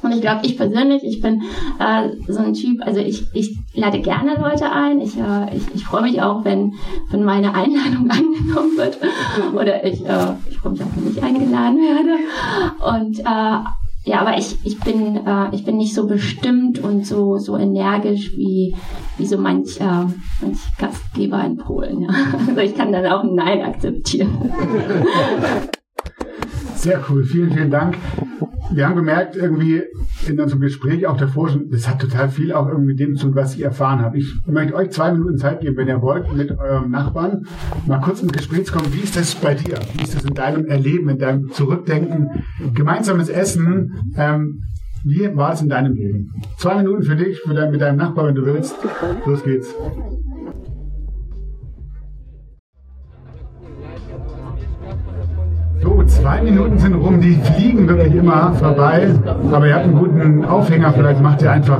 und 0.02 0.12
ich 0.12 0.22
glaube, 0.22 0.46
ich 0.46 0.58
persönlich, 0.58 1.04
ich 1.04 1.22
bin 1.22 1.42
äh, 1.80 2.10
so 2.28 2.40
ein 2.40 2.54
Typ, 2.54 2.82
also 2.86 3.00
ich, 3.00 3.26
ich 3.34 3.58
lade 3.74 4.00
gerne 4.02 4.36
Leute 4.40 4.72
ein. 4.72 5.02
Ich, 5.02 5.18
äh, 5.18 5.56
ich, 5.56 5.64
ich 5.76 5.86
freue 5.86 6.04
mich 6.04 6.22
auch, 6.22 6.46
wenn, 6.46 6.74
wenn 7.10 7.24
meine 7.24 7.54
Einladung 7.54 8.10
angenommen 8.10 8.78
wird. 8.78 8.98
Oder 9.54 9.84
ich, 9.86 10.06
äh, 10.06 10.34
ich 10.50 10.58
freue 10.58 10.74
mich 10.74 10.82
auch, 10.82 10.96
wenn 10.96 11.12
ich 11.12 11.24
eingeladen 11.24 11.78
werde. 11.78 12.98
Und 12.98 13.20
äh, 13.20 13.87
ja, 14.08 14.22
aber 14.22 14.38
ich, 14.38 14.58
ich 14.64 14.80
bin 14.80 15.18
äh, 15.28 15.54
ich 15.54 15.66
bin 15.66 15.76
nicht 15.76 15.94
so 15.94 16.08
bestimmt 16.08 16.80
und 16.80 17.06
so 17.06 17.38
so 17.38 17.58
energisch 17.58 18.38
wie 18.38 18.74
wie 19.18 19.26
so 19.26 19.38
manch, 19.38 19.82
äh, 19.82 20.06
manch 20.42 20.60
Gastgeber 20.78 21.44
in 21.44 21.58
Polen. 21.58 22.04
Ja. 22.04 22.10
Also 22.48 22.62
ich 22.62 22.76
kann 22.76 22.94
dann 22.94 23.06
auch 23.06 23.24
ein 23.24 23.36
Nein 23.36 23.62
akzeptieren. 23.62 24.52
Sehr 26.78 27.04
cool, 27.10 27.24
vielen, 27.24 27.52
vielen 27.52 27.72
Dank. 27.72 27.98
Wir 28.72 28.88
haben 28.88 28.96
gemerkt, 28.96 29.36
irgendwie 29.36 29.82
in 30.28 30.40
unserem 30.40 30.62
Gespräch 30.62 31.08
auch 31.08 31.18
davor 31.18 31.50
schon, 31.50 31.70
das 31.72 31.90
hat 31.90 32.00
total 32.00 32.30
viel 32.30 32.54
auch 32.54 32.68
irgendwie 32.68 32.90
mit 32.90 33.00
dem 33.00 33.16
zu 33.16 33.28
tun, 33.28 33.36
was 33.36 33.56
ich 33.56 33.64
erfahren 33.64 34.00
habe. 34.02 34.20
Ich 34.20 34.36
möchte 34.46 34.76
euch 34.76 34.92
zwei 34.92 35.12
Minuten 35.12 35.38
Zeit 35.38 35.62
geben, 35.62 35.76
wenn 35.78 35.88
ihr 35.88 36.02
wollt, 36.02 36.32
mit 36.36 36.52
eurem 36.52 36.92
Nachbarn 36.92 37.46
mal 37.88 38.00
kurz 38.00 38.22
ins 38.22 38.34
Gespräch 38.34 38.68
zu 38.68 38.74
kommen. 38.74 38.94
Wie 38.94 39.00
ist 39.00 39.16
das 39.16 39.34
bei 39.36 39.56
dir? 39.56 39.80
Wie 39.94 40.04
ist 40.04 40.16
das 40.16 40.24
in 40.24 40.36
deinem 40.36 40.66
Erleben, 40.66 41.10
in 41.10 41.18
deinem 41.18 41.52
Zurückdenken? 41.52 42.30
Gemeinsames 42.74 43.30
Essen, 43.30 44.14
ähm, 44.16 44.62
wie 45.04 45.36
war 45.36 45.54
es 45.54 45.62
in 45.62 45.70
deinem 45.70 45.94
Leben? 45.94 46.32
Zwei 46.58 46.76
Minuten 46.78 47.04
für 47.04 47.16
dich, 47.16 47.40
für 47.40 47.54
dein, 47.54 47.72
mit 47.72 47.82
deinem 47.82 47.98
Nachbarn, 47.98 48.28
wenn 48.28 48.36
du 48.36 48.46
willst. 48.46 48.76
Los 49.26 49.44
geht's. 49.44 49.74
Zwei 56.08 56.42
Minuten 56.42 56.78
sind 56.80 56.96
rum, 56.96 57.22
die 57.22 57.34
fliegen 57.36 57.88
wirklich 57.88 58.16
immer 58.16 58.54
vorbei. 58.54 59.10
Aber 59.52 59.68
ihr 59.68 59.76
habt 59.76 59.86
einen 59.86 59.98
guten 59.98 60.46
Aufhänger, 60.46 60.94
vielleicht 60.94 61.22
macht 61.22 61.42
ihr 61.42 61.52
einfach 61.52 61.80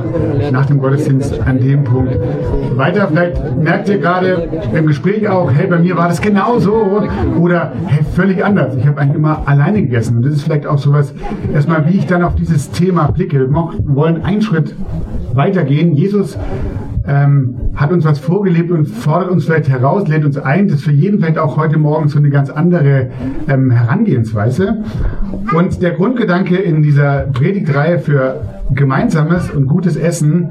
nach 0.52 0.66
dem 0.66 0.78
Gottesdienst 0.78 1.40
an 1.40 1.58
dem 1.58 1.84
Punkt 1.84 2.16
weiter. 2.76 3.08
Vielleicht 3.08 3.56
merkt 3.56 3.88
ihr 3.88 3.98
gerade 3.98 4.48
im 4.72 4.86
Gespräch 4.86 5.28
auch, 5.28 5.50
hey, 5.50 5.66
bei 5.66 5.78
mir 5.78 5.96
war 5.96 6.08
das 6.08 6.20
genau 6.20 6.58
so 6.58 7.02
oder 7.38 7.72
hey, 7.86 8.04
völlig 8.14 8.44
anders. 8.44 8.76
Ich 8.76 8.86
habe 8.86 9.00
eigentlich 9.00 9.16
immer 9.16 9.42
alleine 9.46 9.82
gegessen. 9.82 10.16
Und 10.16 10.26
das 10.26 10.34
ist 10.34 10.42
vielleicht 10.42 10.66
auch 10.66 10.78
sowas, 10.78 11.14
erstmal, 11.52 11.86
wie 11.88 11.98
ich 11.98 12.06
dann 12.06 12.22
auf 12.22 12.34
dieses 12.34 12.70
Thema 12.70 13.10
blicke. 13.10 13.38
Wir 13.38 13.94
wollen 13.94 14.22
einen 14.22 14.42
Schritt 14.42 14.74
weitergehen. 15.32 15.92
Jesus 15.92 16.38
ähm, 17.08 17.56
hat 17.74 17.90
uns 17.90 18.04
was 18.04 18.18
vorgelebt 18.18 18.70
und 18.70 18.86
fordert 18.86 19.30
uns 19.30 19.46
vielleicht 19.46 19.68
heraus, 19.68 20.06
lädt 20.08 20.24
uns 20.24 20.36
ein. 20.36 20.68
Das 20.68 20.78
ist 20.78 20.84
für 20.84 20.92
jeden 20.92 21.18
vielleicht 21.18 21.38
auch 21.38 21.56
heute 21.56 21.78
Morgen 21.78 22.08
so 22.08 22.18
eine 22.18 22.30
ganz 22.30 22.50
andere 22.50 23.08
ähm, 23.48 23.70
Herangehensweise. 23.70 24.84
Und 25.54 25.82
der 25.82 25.92
Grundgedanke 25.92 26.56
in 26.56 26.82
dieser 26.82 27.20
Predigtreihe 27.32 27.98
für 27.98 28.42
gemeinsames 28.70 29.50
und 29.50 29.66
gutes 29.66 29.96
Essen, 29.96 30.50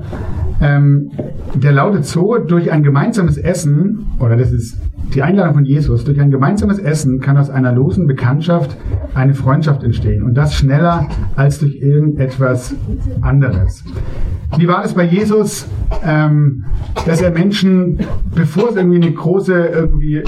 ähm, 0.61 1.11
der 1.53 1.71
lautet 1.71 2.05
so, 2.05 2.37
durch 2.37 2.71
ein 2.71 2.83
gemeinsames 2.83 3.37
Essen, 3.37 4.07
oder 4.19 4.35
das 4.35 4.51
ist 4.51 4.77
die 5.13 5.21
Einladung 5.21 5.55
von 5.55 5.65
Jesus, 5.65 6.03
durch 6.03 6.19
ein 6.19 6.31
gemeinsames 6.31 6.79
Essen 6.79 7.19
kann 7.19 7.37
aus 7.37 7.49
einer 7.49 7.71
losen 7.71 8.07
Bekanntschaft 8.07 8.75
eine 9.13 9.33
Freundschaft 9.33 9.83
entstehen. 9.83 10.23
Und 10.23 10.33
das 10.35 10.53
schneller 10.55 11.07
als 11.35 11.59
durch 11.59 11.75
irgendetwas 11.75 12.75
anderes. 13.21 13.83
Wie 14.57 14.67
war 14.67 14.83
es 14.83 14.93
bei 14.93 15.03
Jesus, 15.03 15.67
ähm, 16.03 16.65
dass 17.05 17.21
er 17.21 17.31
Menschen, 17.31 17.99
bevor 18.33 18.69
es 18.69 18.75
irgendwie 18.75 18.97
eine 18.97 19.11
große, 19.11 19.53
irgendwie 19.53 20.23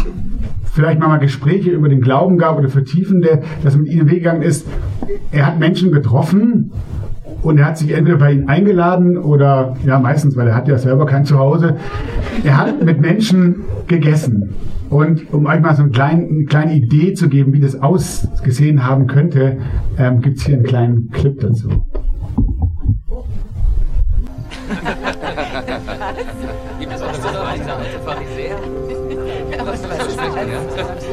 vielleicht 0.71 0.99
mal, 0.99 1.17
Gespräche 1.17 1.71
über 1.71 1.89
den 1.89 2.01
Glauben 2.01 2.37
gab 2.37 2.57
oder 2.57 2.69
vertiefende, 2.69 3.41
dass 3.63 3.73
er 3.73 3.81
mit 3.81 3.91
ihnen 3.91 4.09
weggegangen 4.09 4.41
ist, 4.41 4.67
er 5.31 5.47
hat 5.47 5.59
Menschen 5.59 5.91
getroffen 5.91 6.71
und 7.41 7.57
er 7.57 7.65
hat 7.65 7.77
sich 7.77 7.91
entweder 7.91 8.17
bei 8.17 8.33
ihnen 8.33 8.49
eingeladen 8.49 9.17
oder, 9.17 9.75
ja 9.85 9.99
meistens, 9.99 10.35
weil 10.35 10.47
er 10.47 10.55
hat 10.55 10.67
ja 10.67 10.77
selber 10.77 11.05
kein 11.05 11.25
Zuhause, 11.25 11.77
er 12.43 12.57
hat 12.57 12.83
mit 12.83 12.99
Menschen 12.99 13.63
gegessen. 13.87 14.55
Und 14.89 15.31
um 15.33 15.45
euch 15.45 15.61
mal 15.61 15.75
so 15.75 15.83
eine 15.83 15.91
kleine, 15.91 16.27
eine 16.27 16.45
kleine 16.45 16.73
Idee 16.73 17.13
zu 17.13 17.29
geben, 17.29 17.53
wie 17.53 17.59
das 17.59 17.79
ausgesehen 17.79 18.85
haben 18.85 19.07
könnte, 19.07 19.57
ähm, 19.97 20.21
gibt 20.21 20.37
es 20.37 20.45
hier 20.45 20.55
einen 20.55 20.65
kleinen 20.65 21.09
Clip 21.11 21.39
dazu. 21.39 21.69
Gibt 26.79 26.93
es 26.93 27.01
auch 27.01 27.13
so 27.13 27.27
eine 27.27 27.39
alte 27.39 27.99
Pharisäer? 28.05 28.57
Was 29.65 29.83
weiß 29.83 30.07
ich 30.11 31.08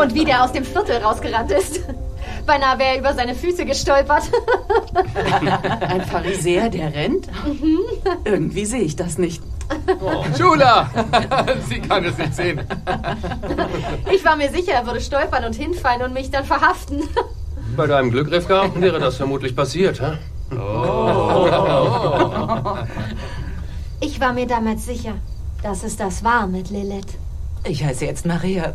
Und 0.00 0.14
wie 0.14 0.24
der 0.24 0.44
aus 0.44 0.52
dem 0.52 0.64
Viertel 0.64 0.96
rausgerannt 0.98 1.50
ist. 1.50 1.80
Beinahe 2.46 2.78
wäre 2.78 2.94
er 2.94 2.98
über 3.00 3.14
seine 3.14 3.34
Füße 3.34 3.64
gestolpert. 3.64 4.22
Ein 5.80 6.02
Pharisäer, 6.02 6.70
der 6.70 6.94
rennt? 6.94 7.26
Mhm. 7.46 7.80
Irgendwie 8.24 8.64
sehe 8.64 8.82
ich 8.82 8.96
das 8.96 9.18
nicht. 9.18 9.42
Oh. 10.00 10.24
Schula! 10.36 10.90
Sie 11.68 11.80
kann 11.80 12.04
es 12.04 12.16
nicht 12.16 12.34
sehen. 12.34 12.60
Ich 14.10 14.24
war 14.24 14.36
mir 14.36 14.50
sicher, 14.50 14.72
er 14.72 14.86
würde 14.86 15.00
stolpern 15.00 15.44
und 15.44 15.54
hinfallen 15.54 16.02
und 16.02 16.14
mich 16.14 16.30
dann 16.30 16.44
verhaften. 16.44 17.02
Bei 17.76 17.86
deinem 17.86 18.10
Glück, 18.10 18.30
Rivka, 18.30 18.70
wäre 18.76 18.98
das 18.98 19.16
vermutlich 19.16 19.54
passiert, 19.54 20.00
hä? 20.00 20.16
Oh. 20.56 21.48
Ich 24.00 24.20
war 24.20 24.32
mir 24.32 24.46
damals 24.46 24.86
sicher, 24.86 25.14
dass 25.62 25.84
es 25.84 25.96
das 25.96 26.24
war 26.24 26.46
mit 26.46 26.70
Lilith. 26.70 27.18
Ich 27.64 27.84
heiße 27.84 28.06
jetzt 28.06 28.24
Maria. 28.24 28.74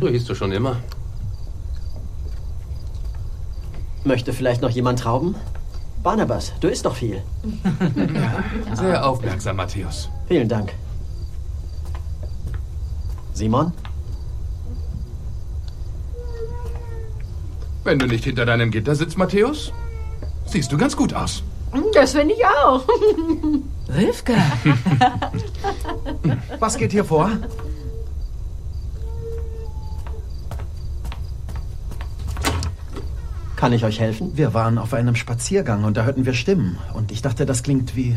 So 0.00 0.08
hieß 0.08 0.24
du 0.26 0.34
schon 0.34 0.52
immer. 0.52 0.76
Möchte 4.04 4.32
vielleicht 4.32 4.62
noch 4.62 4.70
jemand 4.70 5.00
Trauben? 5.00 5.34
Barnabas, 6.02 6.52
du 6.60 6.68
isst 6.68 6.84
doch 6.84 6.94
viel. 6.94 7.22
Sehr 8.74 9.06
aufmerksam, 9.06 9.56
Matthäus. 9.56 10.08
Vielen 10.28 10.48
Dank. 10.48 10.72
Simon? 13.32 13.72
Wenn 17.84 17.98
du 17.98 18.06
nicht 18.06 18.24
hinter 18.24 18.44
deinem 18.44 18.70
Gitter 18.70 18.94
sitzt, 18.94 19.16
Matthäus, 19.18 19.72
siehst 20.46 20.70
du 20.70 20.76
ganz 20.76 20.96
gut 20.96 21.14
aus. 21.14 21.42
Das 21.94 22.12
finde 22.12 22.34
ich 22.34 22.44
auch. 22.44 22.84
Rivka. 23.88 24.34
Was 26.58 26.76
geht 26.76 26.92
hier 26.92 27.04
vor? 27.04 27.30
Kann 33.58 33.72
ich 33.72 33.84
euch 33.84 33.98
helfen? 33.98 34.36
Wir 34.36 34.54
waren 34.54 34.78
auf 34.78 34.94
einem 34.94 35.16
Spaziergang 35.16 35.82
und 35.82 35.96
da 35.96 36.04
hörten 36.04 36.24
wir 36.24 36.32
Stimmen. 36.32 36.78
Und 36.94 37.10
ich 37.10 37.22
dachte, 37.22 37.44
das 37.44 37.64
klingt 37.64 37.96
wie... 37.96 38.16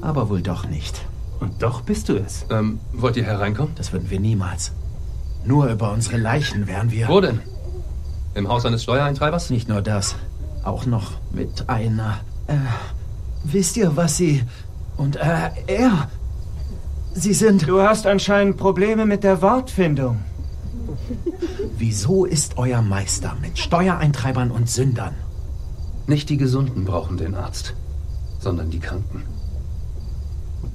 Aber 0.00 0.28
wohl 0.28 0.42
doch 0.42 0.66
nicht. 0.66 1.06
Und 1.38 1.62
doch 1.62 1.82
bist 1.82 2.08
du 2.08 2.16
es. 2.16 2.44
Ähm, 2.50 2.80
wollt 2.92 3.16
ihr 3.16 3.22
hereinkommen? 3.22 3.76
Das 3.76 3.92
würden 3.92 4.10
wir 4.10 4.18
niemals. 4.18 4.72
Nur 5.44 5.68
über 5.68 5.92
unsere 5.92 6.16
Leichen 6.16 6.66
wären 6.66 6.90
wir... 6.90 7.06
Wo 7.06 7.20
denn? 7.20 7.38
Im 8.34 8.48
Haus 8.48 8.66
eines 8.66 8.82
Steuereintreibers? 8.82 9.50
Nicht 9.50 9.68
nur 9.68 9.80
das. 9.80 10.16
Auch 10.64 10.86
noch 10.86 11.12
mit 11.30 11.68
einer... 11.68 12.18
Äh, 12.48 12.56
wisst 13.44 13.76
ihr, 13.76 13.96
was 13.96 14.16
sie... 14.16 14.42
Und 14.96 15.14
äh, 15.14 15.50
er... 15.68 16.10
Sie 17.14 17.32
sind... 17.32 17.68
Du 17.68 17.80
hast 17.80 18.08
anscheinend 18.08 18.56
Probleme 18.56 19.06
mit 19.06 19.22
der 19.22 19.40
Wortfindung. 19.40 20.24
Wieso 21.78 22.24
ist 22.24 22.56
euer 22.56 22.80
Meister 22.80 23.36
mit 23.42 23.58
Steuereintreibern 23.58 24.50
und 24.50 24.70
Sündern? 24.70 25.14
Nicht 26.06 26.30
die 26.30 26.38
Gesunden 26.38 26.86
brauchen 26.86 27.18
den 27.18 27.34
Arzt, 27.34 27.74
sondern 28.38 28.70
die 28.70 28.78
Kranken. 28.78 29.24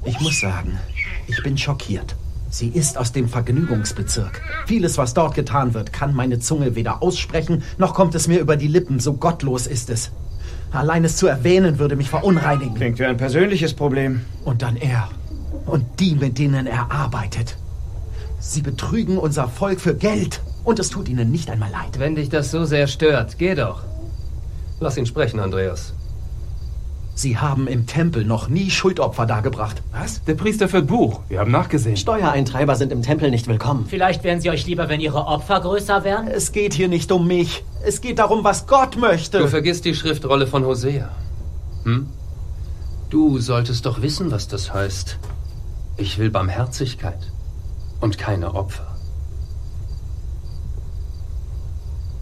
Ich 0.05 0.19
muss 0.21 0.39
sagen, 0.39 0.77
ich 1.25 1.41
bin 1.41 1.57
schockiert. 1.57 2.15
Sie 2.51 2.67
ist 2.67 2.99
aus 2.99 3.13
dem 3.13 3.29
Vergnügungsbezirk. 3.29 4.43
Vieles, 4.67 4.99
was 4.99 5.15
dort 5.15 5.33
getan 5.33 5.73
wird, 5.73 5.91
kann 5.91 6.13
meine 6.13 6.37
Zunge 6.37 6.75
weder 6.75 7.01
aussprechen, 7.01 7.63
noch 7.79 7.95
kommt 7.95 8.13
es 8.13 8.27
mir 8.27 8.39
über 8.39 8.55
die 8.55 8.67
Lippen, 8.67 8.99
so 8.99 9.13
gottlos 9.13 9.65
ist 9.65 9.89
es. 9.89 10.11
Allein 10.71 11.03
es 11.03 11.17
zu 11.17 11.25
erwähnen, 11.25 11.79
würde 11.79 11.95
mich 11.95 12.11
verunreinigen. 12.11 12.75
Klingt 12.75 12.99
wie 12.99 13.05
ein 13.05 13.17
persönliches 13.17 13.73
Problem. 13.73 14.21
Und 14.45 14.61
dann 14.61 14.75
er. 14.75 15.09
Und 15.65 15.99
die, 15.99 16.13
mit 16.13 16.37
denen 16.37 16.67
er 16.67 16.91
arbeitet. 16.91 17.57
Sie 18.39 18.61
betrügen 18.61 19.17
unser 19.17 19.47
Volk 19.47 19.81
für 19.81 19.95
Geld. 19.95 20.41
Und 20.63 20.79
es 20.79 20.89
tut 20.89 21.09
ihnen 21.09 21.31
nicht 21.31 21.49
einmal 21.49 21.71
leid. 21.71 21.99
Wenn 21.99 22.15
dich 22.15 22.29
das 22.29 22.51
so 22.51 22.65
sehr 22.65 22.87
stört, 22.87 23.37
geh 23.37 23.55
doch. 23.55 23.83
Lass 24.79 24.97
ihn 24.97 25.05
sprechen, 25.05 25.39
Andreas. 25.39 25.93
Sie 27.13 27.37
haben 27.37 27.67
im 27.67 27.85
Tempel 27.85 28.23
noch 28.23 28.47
nie 28.47 28.71
Schuldopfer 28.71 29.25
dargebracht. 29.25 29.83
Was? 29.91 30.23
Der 30.23 30.33
Priester 30.33 30.67
führt 30.69 30.87
Buch. 30.87 31.21
Wir 31.27 31.39
haben 31.39 31.51
nachgesehen. 31.51 31.97
Steuereintreiber 31.97 32.75
sind 32.75 32.91
im 32.91 33.01
Tempel 33.01 33.29
nicht 33.29 33.47
willkommen. 33.47 33.85
Vielleicht 33.87 34.23
wären 34.23 34.39
sie 34.39 34.49
euch 34.49 34.65
lieber, 34.65 34.87
wenn 34.89 35.01
ihre 35.01 35.27
Opfer 35.27 35.59
größer 35.59 36.03
wären? 36.03 36.27
Es 36.27 36.51
geht 36.51 36.73
hier 36.73 36.87
nicht 36.87 37.11
um 37.11 37.27
mich. 37.27 37.63
Es 37.85 38.01
geht 38.01 38.17
darum, 38.17 38.43
was 38.43 38.65
Gott 38.65 38.97
möchte. 38.97 39.39
Du 39.39 39.47
vergisst 39.47 39.85
die 39.85 39.93
Schriftrolle 39.93 40.47
von 40.47 40.65
Hosea. 40.65 41.09
Hm? 41.83 42.07
Du 43.09 43.39
solltest 43.39 43.85
doch 43.85 44.01
wissen, 44.01 44.31
was 44.31 44.47
das 44.47 44.73
heißt. 44.73 45.19
Ich 45.97 46.17
will 46.17 46.29
Barmherzigkeit 46.29 47.31
und 47.99 48.17
keine 48.17 48.55
Opfer. 48.55 48.90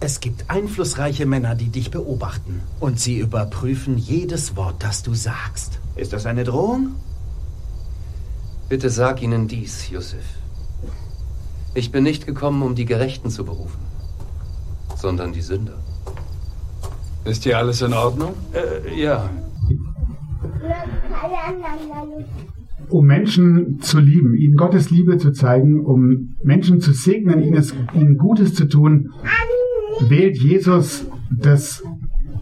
Es 0.02 0.20
gibt 0.20 0.48
einflussreiche 0.48 1.26
Männer, 1.26 1.54
die 1.54 1.68
dich 1.68 1.90
beobachten. 1.90 2.62
Und 2.80 2.98
sie 2.98 3.18
überprüfen 3.18 3.98
jedes 3.98 4.56
Wort, 4.56 4.82
das 4.82 5.02
du 5.02 5.12
sagst. 5.12 5.78
Ist 5.94 6.14
das 6.14 6.24
eine 6.24 6.44
Drohung? 6.44 6.94
Bitte 8.70 8.88
sag 8.88 9.22
ihnen 9.22 9.46
dies, 9.46 9.90
Yusuf. 9.90 10.24
Ich 11.74 11.92
bin 11.92 12.02
nicht 12.02 12.26
gekommen, 12.26 12.62
um 12.62 12.74
die 12.74 12.86
Gerechten 12.86 13.28
zu 13.28 13.44
berufen, 13.44 13.78
sondern 14.96 15.32
die 15.34 15.42
Sünder. 15.42 15.78
Ist 17.26 17.44
hier 17.44 17.58
alles 17.58 17.82
in 17.82 17.92
Ordnung? 17.92 18.34
Äh, 18.54 18.98
ja. 18.98 19.28
Um 22.88 23.06
Menschen 23.06 23.80
zu 23.82 24.00
lieben, 24.00 24.34
ihnen 24.34 24.56
Gottes 24.56 24.90
Liebe 24.90 25.18
zu 25.18 25.32
zeigen, 25.32 25.84
um 25.84 26.36
Menschen 26.42 26.80
zu 26.80 26.92
segnen, 26.92 27.42
ihnen, 27.42 27.64
ihnen 27.94 28.16
Gutes 28.16 28.54
zu 28.54 28.66
tun, 28.66 29.12
wählt 30.08 30.36
Jesus 30.36 31.06
das 31.30 31.82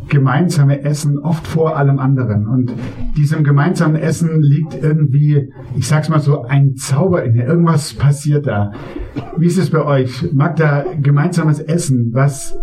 gemeinsame 0.09 0.83
Essen 0.83 1.19
oft 1.19 1.47
vor 1.47 1.77
allem 1.77 1.99
anderen. 1.99 2.47
Und 2.47 2.73
diesem 3.17 3.45
gemeinsamen 3.45 3.97
Essen 3.97 4.41
liegt 4.41 4.75
irgendwie, 4.83 5.53
ich 5.77 5.87
sag's 5.87 6.09
mal 6.09 6.21
so, 6.21 6.43
ein 6.43 6.75
Zauber 6.77 7.25
inne. 7.25 7.45
Irgendwas 7.45 7.95
passiert 7.95 8.47
da. 8.47 8.73
Wie 9.37 9.47
ist 9.47 9.59
es 9.59 9.71
bei 9.71 9.85
euch? 9.85 10.33
Magda, 10.33 10.85
gemeinsames 11.01 11.61
Essen, 11.61 12.11
was, 12.13 12.59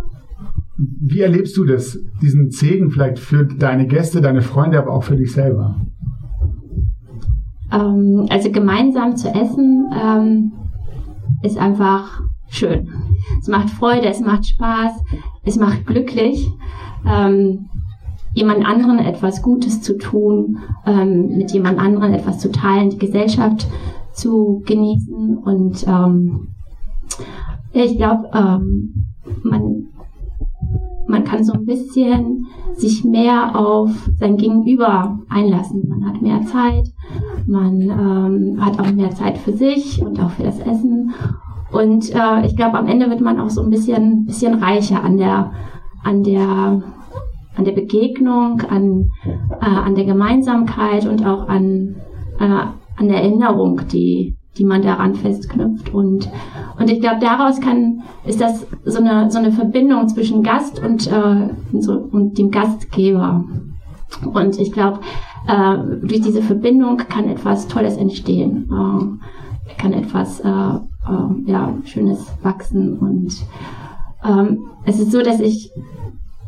wie 0.77 1.21
erlebst 1.21 1.55
du 1.57 1.65
das? 1.65 1.99
Diesen 2.21 2.49
Segen 2.49 2.89
vielleicht 2.89 3.19
für 3.19 3.45
deine 3.45 3.87
Gäste, 3.87 4.21
deine 4.21 4.41
Freunde, 4.41 4.79
aber 4.79 4.91
auch 4.91 5.03
für 5.03 5.15
dich 5.15 5.31
selber? 5.31 5.75
Ähm, 7.71 8.25
also 8.29 8.51
gemeinsam 8.51 9.15
zu 9.15 9.29
essen 9.29 9.89
ähm, 9.93 10.51
ist 11.43 11.57
einfach 11.57 12.21
schön. 12.49 12.89
Es 13.39 13.47
macht 13.47 13.69
Freude, 13.69 14.07
es 14.07 14.21
macht 14.21 14.45
Spaß, 14.45 14.93
es 15.43 15.55
macht 15.57 15.85
glücklich, 15.85 16.49
ähm, 17.07 17.69
jemand 18.33 18.65
anderen 18.65 18.99
etwas 18.99 19.41
Gutes 19.41 19.81
zu 19.81 19.97
tun, 19.97 20.59
ähm, 20.85 21.37
mit 21.37 21.51
jemand 21.51 21.79
anderen 21.79 22.13
etwas 22.13 22.39
zu 22.39 22.51
teilen, 22.51 22.89
die 22.89 22.97
Gesellschaft 22.97 23.67
zu 24.13 24.61
genießen 24.65 25.37
und 25.37 25.85
ähm, 25.87 26.47
ich 27.73 27.97
glaube, 27.97 28.29
ähm, 28.33 29.05
man, 29.43 29.87
man 31.07 31.23
kann 31.23 31.43
so 31.43 31.53
ein 31.53 31.65
bisschen 31.65 32.47
sich 32.73 33.03
mehr 33.03 33.55
auf 33.55 34.09
sein 34.17 34.37
Gegenüber 34.37 35.19
einlassen. 35.29 35.87
Man 35.87 36.05
hat 36.05 36.21
mehr 36.21 36.41
Zeit, 36.43 36.91
man 37.47 37.81
ähm, 37.81 38.65
hat 38.65 38.79
auch 38.79 38.91
mehr 38.91 39.11
Zeit 39.11 39.37
für 39.37 39.53
sich 39.53 40.01
und 40.01 40.19
auch 40.19 40.31
für 40.31 40.43
das 40.43 40.59
Essen. 40.59 41.13
Und 41.75 42.09
äh, 42.15 42.45
ich 42.45 42.55
glaube, 42.55 42.77
am 42.77 42.87
Ende 42.87 43.09
wird 43.09 43.19
man 43.19 43.37
auch 43.37 43.49
so 43.49 43.61
ein 43.61 43.69
bisschen, 43.69 44.25
bisschen 44.25 44.63
reicher 44.63 45.03
an 45.03 45.17
der, 45.17 45.51
an 46.05 46.23
der, 46.23 46.81
an 47.57 47.65
der 47.65 47.73
Begegnung, 47.73 48.61
an, 48.61 49.09
äh, 49.61 49.65
an 49.65 49.93
der 49.93 50.05
Gemeinsamkeit 50.05 51.05
und 51.05 51.25
auch 51.25 51.49
an, 51.49 51.97
äh, 52.39 52.43
an 52.45 53.07
der 53.09 53.21
Erinnerung, 53.21 53.81
die, 53.91 54.37
die 54.57 54.63
man 54.63 54.83
daran 54.83 55.15
festknüpft. 55.15 55.93
Und, 55.93 56.29
und 56.79 56.89
ich 56.89 57.01
glaube, 57.01 57.19
daraus 57.19 57.59
kann, 57.59 58.03
ist 58.25 58.39
das 58.39 58.65
so 58.85 58.99
eine, 58.99 59.29
so 59.29 59.39
eine 59.39 59.51
Verbindung 59.51 60.07
zwischen 60.07 60.43
Gast 60.43 60.81
und, 60.81 61.11
äh, 61.11 61.49
so, 61.77 61.91
und 62.09 62.37
dem 62.37 62.51
Gastgeber. 62.51 63.43
Und 64.33 64.57
ich 64.59 64.71
glaube, 64.71 64.99
äh, 65.45 65.75
durch 66.07 66.21
diese 66.21 66.41
Verbindung 66.41 66.95
kann 66.95 67.27
etwas 67.27 67.67
Tolles 67.67 67.97
entstehen. 67.97 68.69
Äh, 68.71 69.75
kann 69.77 69.93
etwas 69.93 70.39
äh, 70.39 70.79
äh, 71.07 71.51
ja, 71.51 71.73
Schönes 71.85 72.25
wachsen. 72.41 72.97
Und 72.97 73.45
ähm, 74.23 74.65
es 74.85 74.99
ist 74.99 75.11
so, 75.11 75.21
dass 75.21 75.39
ich, 75.39 75.71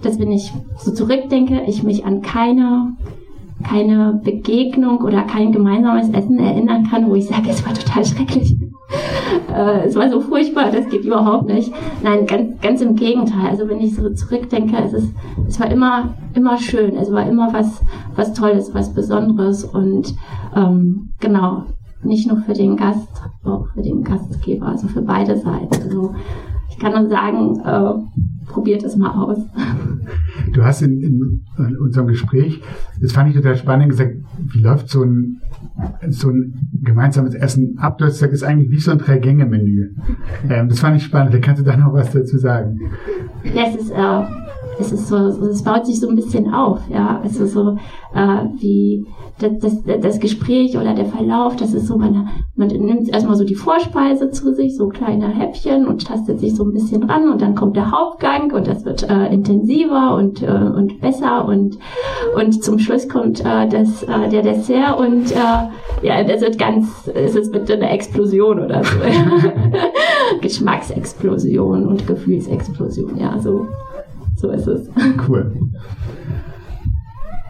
dass 0.02 0.20
wenn 0.20 0.32
ich 0.32 0.54
so 0.78 0.92
zurückdenke, 0.92 1.64
ich 1.68 1.84
mich 1.84 2.06
an 2.06 2.22
keine 2.22 2.96
keine 3.64 4.20
Begegnung 4.24 5.00
oder 5.02 5.24
kein 5.24 5.52
gemeinsames 5.52 6.10
Essen 6.10 6.40
erinnern 6.40 6.88
kann, 6.90 7.10
wo 7.10 7.16
ich 7.16 7.28
sage, 7.28 7.50
es 7.50 7.66
war 7.66 7.74
total 7.74 8.06
schrecklich. 8.06 8.56
äh, 9.54 9.86
es 9.86 9.96
war 9.96 10.10
so 10.10 10.22
furchtbar, 10.22 10.72
das 10.72 10.88
geht 10.90 11.06
überhaupt 11.06 11.48
nicht. 11.48 11.72
Nein, 12.04 12.26
ganz, 12.28 12.60
ganz 12.62 12.82
im 12.82 12.96
Gegenteil. 12.96 13.50
Also 13.50 13.68
wenn 13.68 13.80
ich 13.80 13.96
so 13.96 14.10
zurückdenke, 14.12 14.78
es, 14.78 14.94
ist, 14.94 15.10
es 15.48 15.60
war 15.60 15.72
immer, 15.72 16.14
immer 16.34 16.58
schön. 16.58 16.96
Es 16.96 17.12
war 17.12 17.28
immer 17.28 17.52
was, 17.52 17.82
was 18.16 18.34
Tolles, 18.34 18.74
was 18.74 18.94
Besonderes 18.94 19.64
und 19.66 20.16
ähm, 20.56 21.10
genau, 21.20 21.64
nicht 22.04 22.28
nur 22.28 22.38
für 22.38 22.54
den 22.54 22.76
Gast, 22.76 23.10
auch 23.44 23.68
für 23.74 23.82
den 23.82 24.04
Gastgeber, 24.04 24.68
also 24.68 24.88
für 24.88 25.02
beide 25.02 25.38
Seiten. 25.38 25.84
Also 25.84 26.16
ich 26.70 26.80
kann 26.80 26.94
nur 26.94 27.10
sagen, 27.10 27.60
äh, 27.60 28.52
probiert 28.52 28.84
es 28.84 28.96
mal 28.96 29.12
aus. 29.12 29.40
Du 30.54 30.64
hast 30.64 30.82
in, 30.82 31.02
in, 31.02 31.46
in, 31.58 31.78
unserem 31.78 32.08
Gespräch, 32.08 32.62
das 33.02 33.12
fand 33.12 33.30
ich 33.30 33.36
total 33.36 33.58
spannend, 33.58 33.90
gesagt, 33.90 34.16
wie 34.54 34.62
läuft 34.62 34.90
so 34.90 35.04
ein, 35.04 35.42
so 36.08 36.30
ein 36.30 36.70
gemeinsames 36.82 37.36
Essen 37.36 37.78
ab? 37.78 37.98
Du 37.98 38.06
hast 38.06 38.14
gesagt, 38.14 38.32
ist 38.32 38.44
eigentlich 38.44 38.72
wie 38.72 38.80
so 38.80 38.92
ein 38.92 38.98
Drei-Gänge-Menü. 38.98 39.96
Ähm, 40.50 40.70
das 40.70 40.80
fand 40.80 40.96
ich 40.96 41.04
spannend, 41.04 41.34
da 41.34 41.40
kannst 41.40 41.62
du 41.62 41.66
da 41.66 41.76
noch 41.76 41.94
was 41.94 42.12
dazu 42.12 42.38
sagen. 42.38 42.80
Ja, 43.54 43.64
es 43.68 43.76
ist, 43.76 43.92
äh, 43.92 44.24
es 44.80 44.92
ist 44.92 45.08
so, 45.08 45.16
es 45.18 45.64
baut 45.64 45.86
sich 45.86 46.00
so 46.00 46.08
ein 46.08 46.16
bisschen 46.16 46.54
auf, 46.54 46.80
ja. 46.90 47.20
Also 47.24 47.46
so 47.46 47.78
äh, 48.14 48.46
wie 48.60 49.06
das, 49.40 49.52
das, 49.60 50.02
das 50.02 50.20
Gespräch 50.20 50.78
oder 50.78 50.94
der 50.94 51.06
Verlauf, 51.06 51.56
das 51.56 51.74
ist 51.74 51.88
so, 51.88 51.98
man, 51.98 52.28
man 52.56 52.68
nimmt 52.68 53.10
erstmal 53.10 53.36
so 53.36 53.44
die 53.44 53.56
Vorspeise 53.56 54.32
zu 54.32 54.54
sich, 54.54 54.76
so 54.76 54.88
kleine 54.88 55.28
Häppchen 55.28 55.86
und 55.86 56.08
tastet 56.08 56.40
sich 56.40 56.56
so 56.56 56.64
ein 56.64 56.74
bisschen 56.74 57.04
ran 57.04 57.30
und 57.30 57.42
dann 57.42 57.54
kommt 57.54 57.76
der 57.76 57.92
Hauptgang 57.92 58.52
und 58.52 58.68
das 58.68 58.84
wird 58.84 59.08
äh, 59.08 59.32
intensiver 59.32 60.16
und, 60.16 60.42
äh, 60.42 60.48
und 60.48 61.00
besser 61.02 61.46
und, 61.46 61.78
und 62.36 62.64
zum 62.64 62.80
Schluss 62.80 63.08
kommt 63.08 63.42
äh, 63.42 63.68
das, 63.68 64.04
äh, 64.04 64.30
der 64.30 64.42
Dessert 64.42 65.00
und 65.00 65.32
äh, 65.32 66.06
ja, 66.06 66.24
das 66.24 66.42
wird 66.42 66.58
ganz, 66.58 67.10
es 67.14 67.36
ist 67.36 67.52
bitte 67.52 67.74
eine 67.74 67.90
Explosion 67.90 68.60
oder 68.60 68.84
so. 68.84 68.98
Geschmacksexplosion 70.42 71.86
und 71.86 72.08
Gefühlsexplosion, 72.08 73.18
ja, 73.18 73.38
so, 73.40 73.68
so 74.38 74.52
ist 74.52 74.68
es. 74.68 74.90
Cool. 75.28 75.52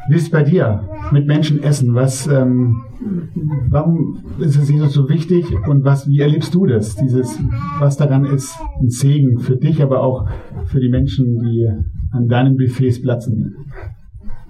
Wie 0.10 0.16
ist 0.16 0.24
es 0.24 0.30
bei 0.30 0.44
dir 0.44 0.88
mit 1.12 1.28
Menschen 1.28 1.62
essen? 1.62 1.94
Was, 1.94 2.28
ähm, 2.28 2.82
warum 3.70 4.24
ist 4.40 4.58
es 4.58 4.68
dir 4.68 4.88
so 4.88 5.10
wichtig 5.10 5.46
und 5.68 5.84
was, 5.84 6.08
wie 6.08 6.22
erlebst 6.22 6.56
du 6.56 6.66
das? 6.66 6.96
Dieses, 6.96 7.38
was 7.80 7.98
daran 7.98 8.24
ist 8.24 8.56
ein 8.82 8.90
Segen 8.90 9.40
für 9.40 9.58
dich, 9.58 9.84
aber 9.84 10.02
auch 10.02 10.28
für 10.66 10.80
die 10.80 10.90
Menschen, 10.90 11.40
die 11.44 11.68
an 12.12 12.28
deinen 12.30 12.56
Buffets 12.56 13.02
platzen? 13.02 13.54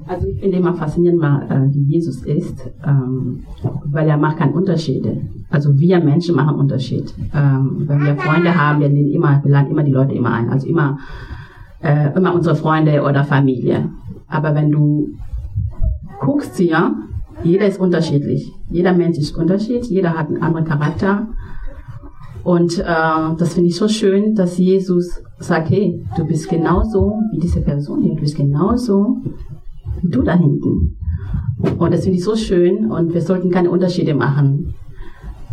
Also 0.05 0.27
ich 0.27 0.39
finde 0.39 0.57
immer 0.57 0.73
faszinierend, 0.73 1.21
äh, 1.23 1.73
wie 1.73 1.83
Jesus 1.83 2.23
ist, 2.23 2.71
ähm, 2.85 3.41
weil 3.85 4.07
er 4.07 4.17
macht 4.17 4.37
keine 4.37 4.53
Unterschiede. 4.53 5.21
Also 5.49 5.77
wir 5.77 6.03
Menschen 6.03 6.35
machen 6.35 6.55
Unterschied. 6.55 7.13
Ähm, 7.33 7.83
wenn 7.87 8.05
wir 8.05 8.15
Freunde 8.15 8.55
haben, 8.55 8.79
wir 8.79 8.89
laden 8.89 9.11
immer, 9.11 9.41
wir 9.43 9.51
laden 9.51 9.71
immer 9.71 9.83
die 9.83 9.91
Leute 9.91 10.13
immer 10.13 10.33
ein. 10.33 10.49
Also 10.49 10.67
immer, 10.67 10.97
äh, 11.87 12.11
immer 12.15 12.35
unsere 12.35 12.55
Freunde 12.55 13.01
oder 13.03 13.23
Familie. 13.23 13.89
Aber 14.27 14.53
wenn 14.53 14.71
du 14.71 15.09
guckst 16.19 16.59
ja, 16.59 16.93
jeder 17.43 17.67
ist 17.67 17.79
unterschiedlich. 17.79 18.51
Jeder 18.69 18.93
Mensch 18.93 19.17
ist 19.17 19.37
unterschiedlich, 19.37 19.89
jeder 19.89 20.17
hat 20.17 20.27
einen 20.27 20.41
anderen 20.41 20.65
Charakter. 20.65 21.27
Und 22.43 22.79
äh, 22.79 22.83
das 23.37 23.53
finde 23.53 23.69
ich 23.69 23.77
so 23.77 23.87
schön, 23.87 24.35
dass 24.35 24.57
Jesus 24.57 25.21
sagt, 25.39 25.69
hey, 25.69 26.03
du 26.17 26.25
bist 26.25 26.49
genauso 26.49 27.19
wie 27.31 27.39
diese 27.39 27.61
Person 27.61 28.01
hier, 28.01 28.15
du 28.15 28.21
bist 28.21 28.35
genauso 28.35 29.17
wie 30.01 30.09
du 30.09 30.23
da 30.23 30.33
hinten. 30.33 30.97
Und 31.77 31.93
das 31.93 32.03
finde 32.03 32.17
ich 32.17 32.23
so 32.23 32.35
schön 32.35 32.91
und 32.91 33.13
wir 33.13 33.21
sollten 33.21 33.49
keine 33.49 33.69
Unterschiede 33.69 34.13
machen. 34.13 34.73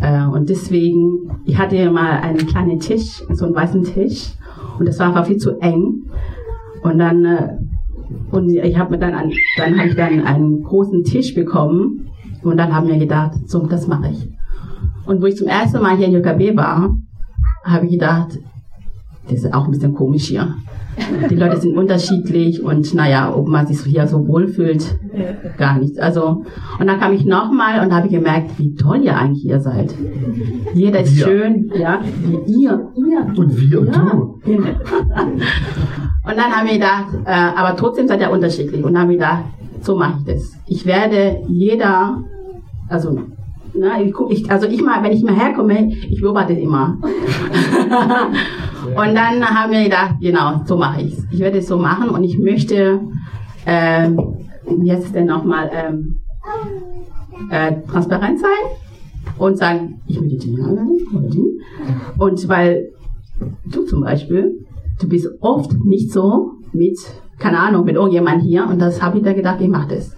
Äh, 0.01 0.25
und 0.25 0.49
deswegen, 0.49 1.29
ich 1.45 1.57
hatte 1.57 1.89
mal 1.91 2.19
einen 2.19 2.45
kleinen 2.45 2.79
Tisch, 2.79 3.23
so 3.31 3.45
einen 3.45 3.55
weißen 3.55 3.83
Tisch, 3.83 4.33
und 4.79 4.87
das 4.87 4.99
war 4.99 5.07
einfach 5.07 5.25
viel 5.25 5.37
zu 5.37 5.59
eng. 5.59 6.03
Und 6.83 6.99
dann, 6.99 7.25
äh, 7.25 7.57
und 8.31 8.49
ich 8.49 8.77
habe 8.77 8.91
mir 8.91 8.99
dann, 8.99 9.13
an, 9.13 9.31
dann 9.57 9.77
habe 9.77 9.89
ich 9.89 9.95
dann 9.95 10.21
einen 10.25 10.63
großen 10.63 11.03
Tisch 11.03 11.33
bekommen, 11.33 12.05
und 12.45 12.57
dann 12.57 12.73
haben 12.73 12.87
wir 12.87 12.97
gedacht, 12.97 13.49
so, 13.49 13.65
das 13.65 13.87
mache 13.87 14.11
ich. 14.11 14.29
Und 15.07 15.21
wo 15.21 15.25
ich 15.25 15.35
zum 15.35 15.47
ersten 15.47 15.81
Mal 15.81 15.97
hier 15.97 16.07
in 16.07 16.13
JKB 16.13 16.55
war, 16.55 16.95
habe 17.63 17.85
ich 17.85 17.93
gedacht, 17.93 18.39
das 19.23 19.43
ist 19.43 19.53
auch 19.53 19.65
ein 19.65 19.71
bisschen 19.71 19.95
komisch 19.95 20.27
hier. 20.27 20.53
Die 21.29 21.35
Leute 21.35 21.57
sind 21.57 21.77
unterschiedlich 21.77 22.63
und 22.63 22.93
naja, 22.93 23.33
ob 23.35 23.47
man 23.47 23.67
sich 23.67 23.81
hier 23.81 24.07
so 24.07 24.27
wohlfühlt, 24.27 24.97
gar 25.57 25.77
nicht. 25.79 25.99
Also, 25.99 26.43
und 26.79 26.87
dann 26.87 26.99
kam 26.99 27.13
ich 27.13 27.25
nochmal 27.25 27.85
und 27.85 27.93
habe 27.93 28.07
gemerkt, 28.07 28.51
wie 28.57 28.75
toll 28.75 29.01
ihr 29.03 29.17
eigentlich 29.17 29.41
hier 29.43 29.59
seid. 29.59 29.93
Jeder 30.73 31.01
ist 31.01 31.15
Wir. 31.17 31.25
schön, 31.25 31.71
ja, 31.77 31.99
wie 32.23 32.61
ihr, 32.63 32.87
ihr. 32.95 33.33
Und 33.37 33.59
wir 33.59 33.81
und 33.81 33.87
Ja. 33.87 33.93
du. 34.11 34.39
Genau. 34.45 34.65
Und 36.27 36.35
dann 36.37 36.51
haben 36.51 36.65
wir 36.65 36.73
gedacht, 36.73 37.05
äh, 37.23 37.29
aber 37.55 37.75
trotzdem 37.77 38.07
seid 38.07 38.19
ihr 38.19 38.31
unterschiedlich. 38.31 38.83
Und 38.83 38.93
dann 38.93 39.03
haben 39.03 39.09
wir 39.09 39.17
gedacht, 39.17 39.43
so 39.81 39.95
mache 39.95 40.15
ich 40.25 40.33
das. 40.33 40.53
Ich 40.65 40.83
werde 40.87 41.37
jeder, 41.47 42.23
also, 42.89 43.19
na, 43.75 44.01
ich, 44.01 44.11
guck- 44.11 44.31
ich, 44.31 44.49
also 44.49 44.65
ich 44.65 44.81
mal, 44.81 45.03
wenn 45.03 45.11
ich 45.11 45.21
mal 45.23 45.35
herkomme, 45.35 45.91
ich 46.09 46.19
beobachte 46.21 46.53
immer. 46.53 46.97
und 48.85 49.15
dann 49.15 49.43
haben 49.43 49.71
wir 49.71 49.83
gedacht, 49.83 50.15
genau, 50.19 50.61
so 50.65 50.77
mache 50.77 51.01
ich 51.01 51.13
es. 51.13 51.25
Ich 51.31 51.39
werde 51.39 51.59
es 51.59 51.67
so 51.67 51.77
machen 51.77 52.09
und 52.09 52.23
ich 52.23 52.37
möchte, 52.37 53.01
heißt 53.65 55.05
es 55.05 55.11
denn 55.11 55.25
nochmal, 55.25 55.69
ähm, 55.73 56.19
äh, 57.49 57.73
transparent 57.89 58.39
sein 58.39 58.49
und 59.37 59.57
sagen, 59.57 60.01
ich 60.07 60.19
möchte 60.19 60.37
die 60.37 60.59
oder 60.59 60.85
die. 61.29 61.59
Und 62.17 62.47
weil 62.47 62.91
du 63.65 63.83
zum 63.83 64.01
Beispiel, 64.01 64.65
du 64.99 65.09
bist 65.09 65.27
oft 65.41 65.73
nicht 65.83 66.11
so 66.11 66.53
mit, 66.73 66.97
keine 67.39 67.59
Ahnung, 67.59 67.85
mit 67.85 67.95
irgendjemand 67.95 68.43
hier 68.43 68.67
und 68.67 68.79
das 68.79 69.01
habe 69.01 69.17
ich 69.17 69.23
da 69.23 69.33
gedacht, 69.33 69.59
ich 69.61 69.67
mache 69.67 69.95
das. 69.95 70.15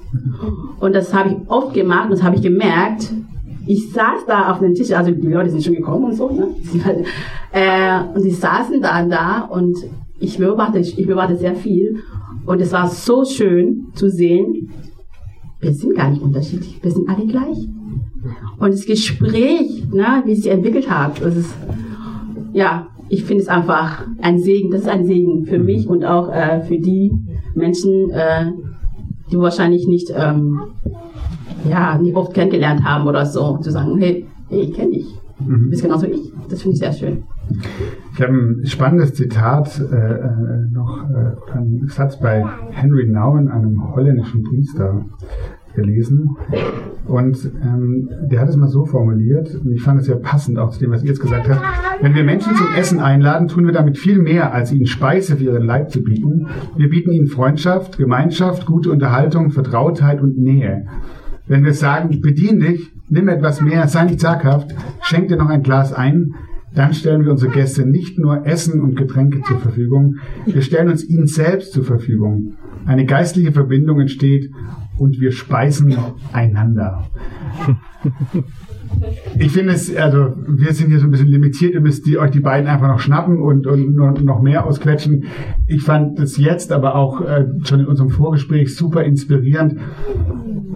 Und 0.79 0.93
das 0.93 1.13
habe 1.13 1.29
ich 1.29 1.49
oft 1.49 1.73
gemacht 1.73 2.05
und 2.05 2.11
das 2.11 2.23
habe 2.23 2.35
ich 2.35 2.41
gemerkt. 2.41 3.11
Ich 3.67 3.91
saß 3.91 4.25
da 4.27 4.51
auf 4.51 4.59
dem 4.59 4.73
Tisch, 4.73 4.91
also 4.91 5.11
die 5.11 5.27
Leute 5.27 5.49
sind 5.49 5.63
schon 5.63 5.75
gekommen 5.75 6.05
und 6.05 6.13
so, 6.13 6.29
ne? 6.29 6.47
äh, 7.51 7.99
und 8.15 8.23
die 8.23 8.31
saßen 8.31 8.81
da 8.81 9.03
und 9.03 9.09
da 9.09 9.41
und 9.41 9.77
ich 10.19 10.37
beobachte, 10.37 10.79
ich 10.79 10.95
beobachte 11.05 11.35
sehr 11.35 11.55
viel 11.55 11.97
und 12.45 12.61
es 12.61 12.71
war 12.71 12.87
so 12.87 13.25
schön 13.25 13.87
zu 13.93 14.09
sehen, 14.09 14.69
wir 15.59 15.73
sind 15.73 15.95
gar 15.95 16.09
nicht 16.09 16.21
unterschiedlich, 16.21 16.79
wir 16.81 16.91
sind 16.91 17.09
alle 17.09 17.25
gleich. 17.25 17.67
Und 18.59 18.73
das 18.73 18.85
Gespräch, 18.85 19.85
ne, 19.91 20.23
wie 20.25 20.31
es 20.31 20.43
sich 20.43 20.51
entwickelt 20.51 20.89
hat, 20.89 21.21
das 21.21 21.35
ist, 21.35 21.55
ja, 22.53 22.87
ich 23.09 23.23
finde 23.23 23.43
es 23.43 23.49
einfach 23.49 24.05
ein 24.21 24.39
Segen. 24.39 24.71
Das 24.71 24.81
ist 24.81 24.89
ein 24.89 25.05
Segen 25.05 25.45
für 25.45 25.59
mich 25.59 25.87
und 25.87 26.03
auch 26.03 26.29
äh, 26.31 26.61
für 26.61 26.77
die 26.77 27.11
Menschen, 27.55 28.09
äh, 28.09 28.51
die 29.31 29.37
wahrscheinlich 29.37 29.87
nicht, 29.87 30.11
ähm, 30.15 30.59
ja, 31.69 31.97
nicht 31.97 32.15
oft 32.15 32.33
kennengelernt 32.33 32.83
haben 32.83 33.07
oder 33.07 33.25
so, 33.25 33.57
zu 33.57 33.71
sagen, 33.71 33.97
hey, 33.99 34.25
hey 34.49 34.61
ich 34.61 34.73
kenne 34.73 34.91
dich. 34.91 35.07
Du 35.39 35.69
bist 35.69 35.83
genauso 35.83 36.07
wie 36.07 36.11
ich. 36.11 36.33
Das 36.49 36.61
finde 36.63 36.73
ich 36.73 36.79
sehr 36.79 36.93
schön. 36.93 37.23
Ich 38.13 38.21
habe 38.21 38.33
ein 38.33 38.65
spannendes 38.65 39.13
Zitat, 39.13 39.79
äh, 39.79 39.95
äh, 39.95 40.71
noch 40.71 41.03
äh, 41.09 41.51
einen 41.55 41.87
Satz 41.87 42.19
bei 42.19 42.43
Henry 42.71 43.07
Nouwen, 43.07 43.47
einem 43.47 43.93
holländischen 43.95 44.43
Priester, 44.43 45.05
gelesen. 45.77 46.35
Und 47.05 47.49
ähm, 47.63 48.09
der 48.29 48.41
hat 48.41 48.49
es 48.49 48.57
mal 48.57 48.67
so 48.67 48.85
formuliert, 48.85 49.55
und 49.55 49.71
ich 49.71 49.81
fand 49.81 50.01
es 50.01 50.07
sehr 50.07 50.17
passend 50.17 50.59
auch 50.59 50.71
zu 50.71 50.79
dem, 50.79 50.91
was 50.91 51.03
ihr 51.03 51.09
jetzt 51.09 51.21
gesagt 51.21 51.47
habt. 51.47 51.61
Wenn 52.01 52.15
wir 52.15 52.23
Menschen 52.23 52.53
zum 52.55 52.67
Essen 52.77 52.99
einladen, 52.99 53.47
tun 53.47 53.65
wir 53.65 53.71
damit 53.71 53.97
viel 53.97 54.19
mehr, 54.19 54.53
als 54.53 54.73
ihnen 54.73 54.87
Speise 54.87 55.37
für 55.37 55.45
ihren 55.45 55.65
Leib 55.65 55.91
zu 55.91 56.03
bieten. 56.03 56.47
Wir 56.75 56.89
bieten 56.89 57.11
ihnen 57.11 57.27
Freundschaft, 57.27 57.97
Gemeinschaft, 57.97 58.65
gute 58.65 58.91
Unterhaltung, 58.91 59.51
Vertrautheit 59.51 60.21
und 60.21 60.37
Nähe. 60.37 60.87
Wenn 61.47 61.63
wir 61.63 61.73
sagen, 61.73 62.21
bedien 62.21 62.59
dich, 62.59 62.91
nimm 63.09 63.27
etwas 63.29 63.61
mehr, 63.61 63.87
sei 63.87 64.05
nicht 64.05 64.19
zaghaft, 64.19 64.73
schenk 65.01 65.29
dir 65.29 65.37
noch 65.37 65.49
ein 65.49 65.63
Glas 65.63 65.93
ein, 65.93 66.35
dann 66.75 66.93
stellen 66.93 67.23
wir 67.23 67.31
unsere 67.31 67.51
Gäste 67.51 67.85
nicht 67.85 68.19
nur 68.19 68.45
Essen 68.45 68.81
und 68.81 68.95
Getränke 68.95 69.41
zur 69.41 69.59
Verfügung, 69.59 70.17
wir 70.45 70.61
stellen 70.61 70.89
uns 70.89 71.03
ihnen 71.03 71.27
selbst 71.27 71.73
zur 71.73 71.83
Verfügung. 71.83 72.53
Eine 72.85 73.05
geistliche 73.05 73.51
Verbindung 73.51 73.99
entsteht 73.99 74.51
und 74.97 75.19
wir 75.19 75.31
speisen 75.31 75.95
einander. 76.33 77.05
Ich 79.37 79.51
finde 79.51 79.73
es, 79.73 79.93
also 79.95 80.33
wir 80.47 80.73
sind 80.73 80.89
hier 80.89 80.99
so 80.99 81.05
ein 81.05 81.11
bisschen 81.11 81.27
limitiert, 81.27 81.73
ihr 81.73 81.81
müsst 81.81 82.05
die, 82.05 82.17
euch 82.17 82.31
die 82.31 82.39
beiden 82.39 82.67
einfach 82.67 82.87
noch 82.87 82.99
schnappen 82.99 83.39
und, 83.39 83.67
und 83.67 83.95
noch 84.23 84.41
mehr 84.41 84.65
ausquetschen. 84.65 85.25
Ich 85.67 85.83
fand 85.83 86.19
es 86.19 86.37
jetzt 86.37 86.71
aber 86.71 86.95
auch 86.95 87.21
äh, 87.21 87.45
schon 87.63 87.81
in 87.81 87.87
unserem 87.87 88.09
Vorgespräch 88.09 88.75
super 88.75 89.03
inspirierend. 89.03 89.79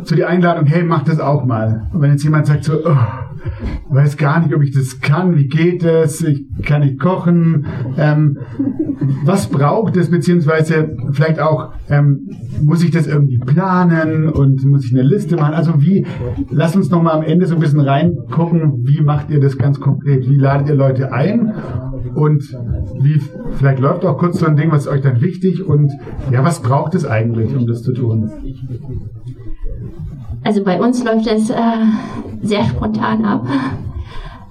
Zu 0.04 0.16
die 0.16 0.26
Einladung, 0.26 0.66
hey, 0.66 0.84
mach 0.84 1.04
das 1.04 1.20
auch 1.20 1.46
mal. 1.46 1.90
Und 1.94 2.02
wenn 2.02 2.12
jetzt 2.12 2.24
jemand 2.24 2.48
sagt 2.48 2.64
so, 2.64 2.74
oh, 2.86 2.98
weiß 3.90 4.18
gar 4.18 4.40
nicht, 4.40 4.54
ob 4.56 4.62
ich 4.64 4.72
das 4.72 5.00
kann, 5.02 5.36
wie 5.36 5.48
geht 5.48 5.84
es, 5.84 6.22
ich 6.22 6.46
kann 6.64 6.82
nicht 6.82 7.00
kochen, 7.00 7.66
ähm, 7.98 8.38
was 9.26 9.48
braucht 9.48 9.98
es, 9.98 10.10
beziehungsweise 10.10 10.96
vielleicht 11.12 11.40
auch, 11.40 11.74
ähm, 11.90 12.30
muss 12.64 12.84
ich 12.84 12.92
das 12.92 13.08
irgendwie 13.08 13.40
planen 13.40 14.30
und 14.30 14.64
muss 14.66 14.86
ich 14.86 14.94
eine 14.94 15.04
Liste 15.04 15.36
machen? 15.36 15.54
Also 15.54 15.82
wie, 15.82 16.06
lass 16.50 16.76
uns 16.76 16.90
noch 16.90 17.02
mal 17.02 17.14
am 17.14 17.24
Ende 17.24 17.46
so 17.46 17.56
ein 17.56 17.62
bisschen 17.62 17.80
reingucken, 17.80 18.86
wie 18.86 19.02
macht 19.02 19.30
ihr 19.30 19.40
das 19.40 19.58
ganz 19.58 19.80
konkret? 19.80 20.30
Wie 20.30 20.38
ladet 20.38 20.70
ihr 20.70 20.76
Leute 20.76 21.12
ein? 21.12 21.54
Und 22.16 22.44
wie, 23.00 23.22
vielleicht 23.54 23.80
läuft 23.80 24.06
auch 24.06 24.18
kurz 24.18 24.40
so 24.40 24.46
ein 24.46 24.56
Ding, 24.56 24.72
was 24.72 24.86
ist 24.86 24.92
euch 24.92 25.02
dann 25.02 25.22
wichtig 25.22 25.66
und 25.66 25.92
ja, 26.32 26.44
was 26.44 26.62
braucht 26.62 26.96
es 26.96 27.06
eigentlich, 27.06 27.56
um 27.56 27.68
das 27.68 27.84
zu 27.84 27.94
tun? 27.94 28.30
Also 30.44 30.64
bei 30.64 30.80
uns 30.82 31.04
läuft 31.04 31.28
das 31.28 31.50
äh, 31.50 31.86
sehr 32.42 32.64
spontan 32.66 33.26
ab. 33.26 33.46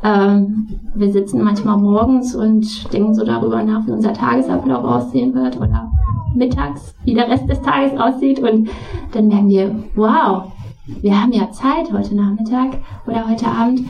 Ähm, 0.02 0.68
wir 0.94 1.12
sitzen 1.12 1.42
manchmal 1.42 1.76
morgens 1.76 2.34
und 2.34 2.92
denken 2.92 3.14
so 3.14 3.24
darüber 3.24 3.62
nach, 3.62 3.86
wie 3.86 3.92
unser 3.92 4.12
Tagesablauf 4.12 4.84
aussehen 4.84 5.34
wird 5.34 5.56
oder 5.56 5.90
mittags, 6.34 6.94
wie 7.04 7.14
der 7.14 7.28
Rest 7.28 7.48
des 7.48 7.60
Tages 7.60 7.98
aussieht. 7.98 8.40
Und 8.40 8.70
dann 9.12 9.28
merken 9.28 9.48
wir, 9.48 9.74
wow, 9.96 10.52
wir 10.86 11.20
haben 11.20 11.32
ja 11.32 11.50
Zeit 11.50 11.92
heute 11.92 12.14
Nachmittag 12.14 12.78
oder 13.06 13.28
heute 13.28 13.46
Abend. 13.46 13.80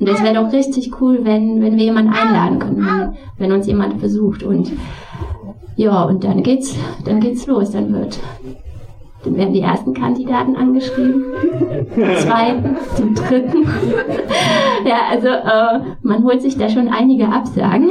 Und 0.00 0.08
das 0.08 0.22
wäre 0.22 0.34
doch 0.34 0.52
richtig 0.52 1.00
cool, 1.00 1.20
wenn, 1.22 1.60
wenn 1.62 1.76
wir 1.76 1.84
jemanden 1.84 2.12
einladen 2.12 2.58
können, 2.58 2.86
wenn, 2.86 3.16
wenn 3.38 3.52
uns 3.52 3.66
jemand 3.66 4.00
besucht. 4.00 4.42
Und 4.42 4.72
ja, 5.76 6.02
und 6.02 6.24
dann 6.24 6.42
geht's, 6.42 6.74
dann 7.04 7.20
geht's 7.20 7.46
los, 7.46 7.70
dann 7.70 7.92
wird 7.92 8.18
dann 9.24 9.36
werden 9.36 9.52
die 9.52 9.60
ersten 9.60 9.94
Kandidaten 9.94 10.56
angeschrieben, 10.56 11.24
den 11.96 12.16
zweiten, 12.16 12.76
den 12.98 13.14
dritten. 13.14 13.66
ja, 14.84 14.96
also 15.10 15.28
äh, 15.28 15.96
man 16.02 16.24
holt 16.24 16.42
sich 16.42 16.56
da 16.56 16.68
schon 16.68 16.88
einige 16.88 17.28
Absagen. 17.28 17.90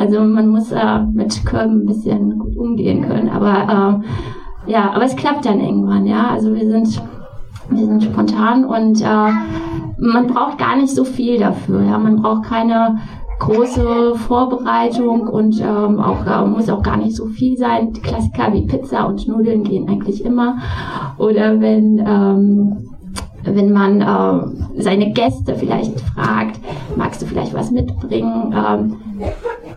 Also 0.00 0.20
man 0.20 0.48
muss 0.48 0.72
äh, 0.72 1.00
mit 1.12 1.46
Körben 1.46 1.82
ein 1.82 1.86
bisschen 1.86 2.38
gut 2.38 2.56
umgehen 2.56 3.06
können. 3.06 3.28
Aber 3.28 4.02
äh, 4.66 4.70
ja, 4.70 4.90
aber 4.92 5.04
es 5.04 5.14
klappt 5.14 5.46
dann 5.46 5.60
irgendwann, 5.60 6.06
ja. 6.06 6.30
Also 6.30 6.52
wir 6.52 6.66
sind 6.66 7.00
wir 7.70 7.86
sind 7.86 8.04
spontan 8.04 8.64
und 8.64 9.00
äh, 9.00 9.30
man 9.98 10.26
braucht 10.26 10.58
gar 10.58 10.76
nicht 10.76 10.94
so 10.94 11.04
viel 11.04 11.38
dafür. 11.38 11.82
Ja, 11.82 11.98
man 11.98 12.20
braucht 12.20 12.44
keine 12.44 12.98
große 13.38 14.14
Vorbereitung 14.14 15.28
und 15.28 15.60
ähm, 15.60 16.00
auch 16.00 16.24
äh, 16.26 16.46
muss 16.46 16.68
auch 16.68 16.82
gar 16.82 16.96
nicht 16.96 17.16
so 17.16 17.26
viel 17.26 17.56
sein. 17.56 17.92
Die 17.92 18.00
Klassiker 18.00 18.52
wie 18.52 18.66
Pizza 18.66 19.06
und 19.06 19.26
Nudeln 19.26 19.64
gehen 19.64 19.88
eigentlich 19.88 20.24
immer. 20.24 20.58
Oder 21.18 21.60
wenn 21.60 21.98
ähm, 21.98 22.94
wenn 23.46 23.72
man 23.72 24.00
äh, 24.00 24.82
seine 24.82 25.12
Gäste 25.12 25.54
vielleicht 25.54 26.00
fragt, 26.00 26.60
magst 26.96 27.22
du 27.22 27.26
vielleicht 27.26 27.54
was 27.54 27.70
mitbringen? 27.70 28.54
Ähm, 28.54 28.96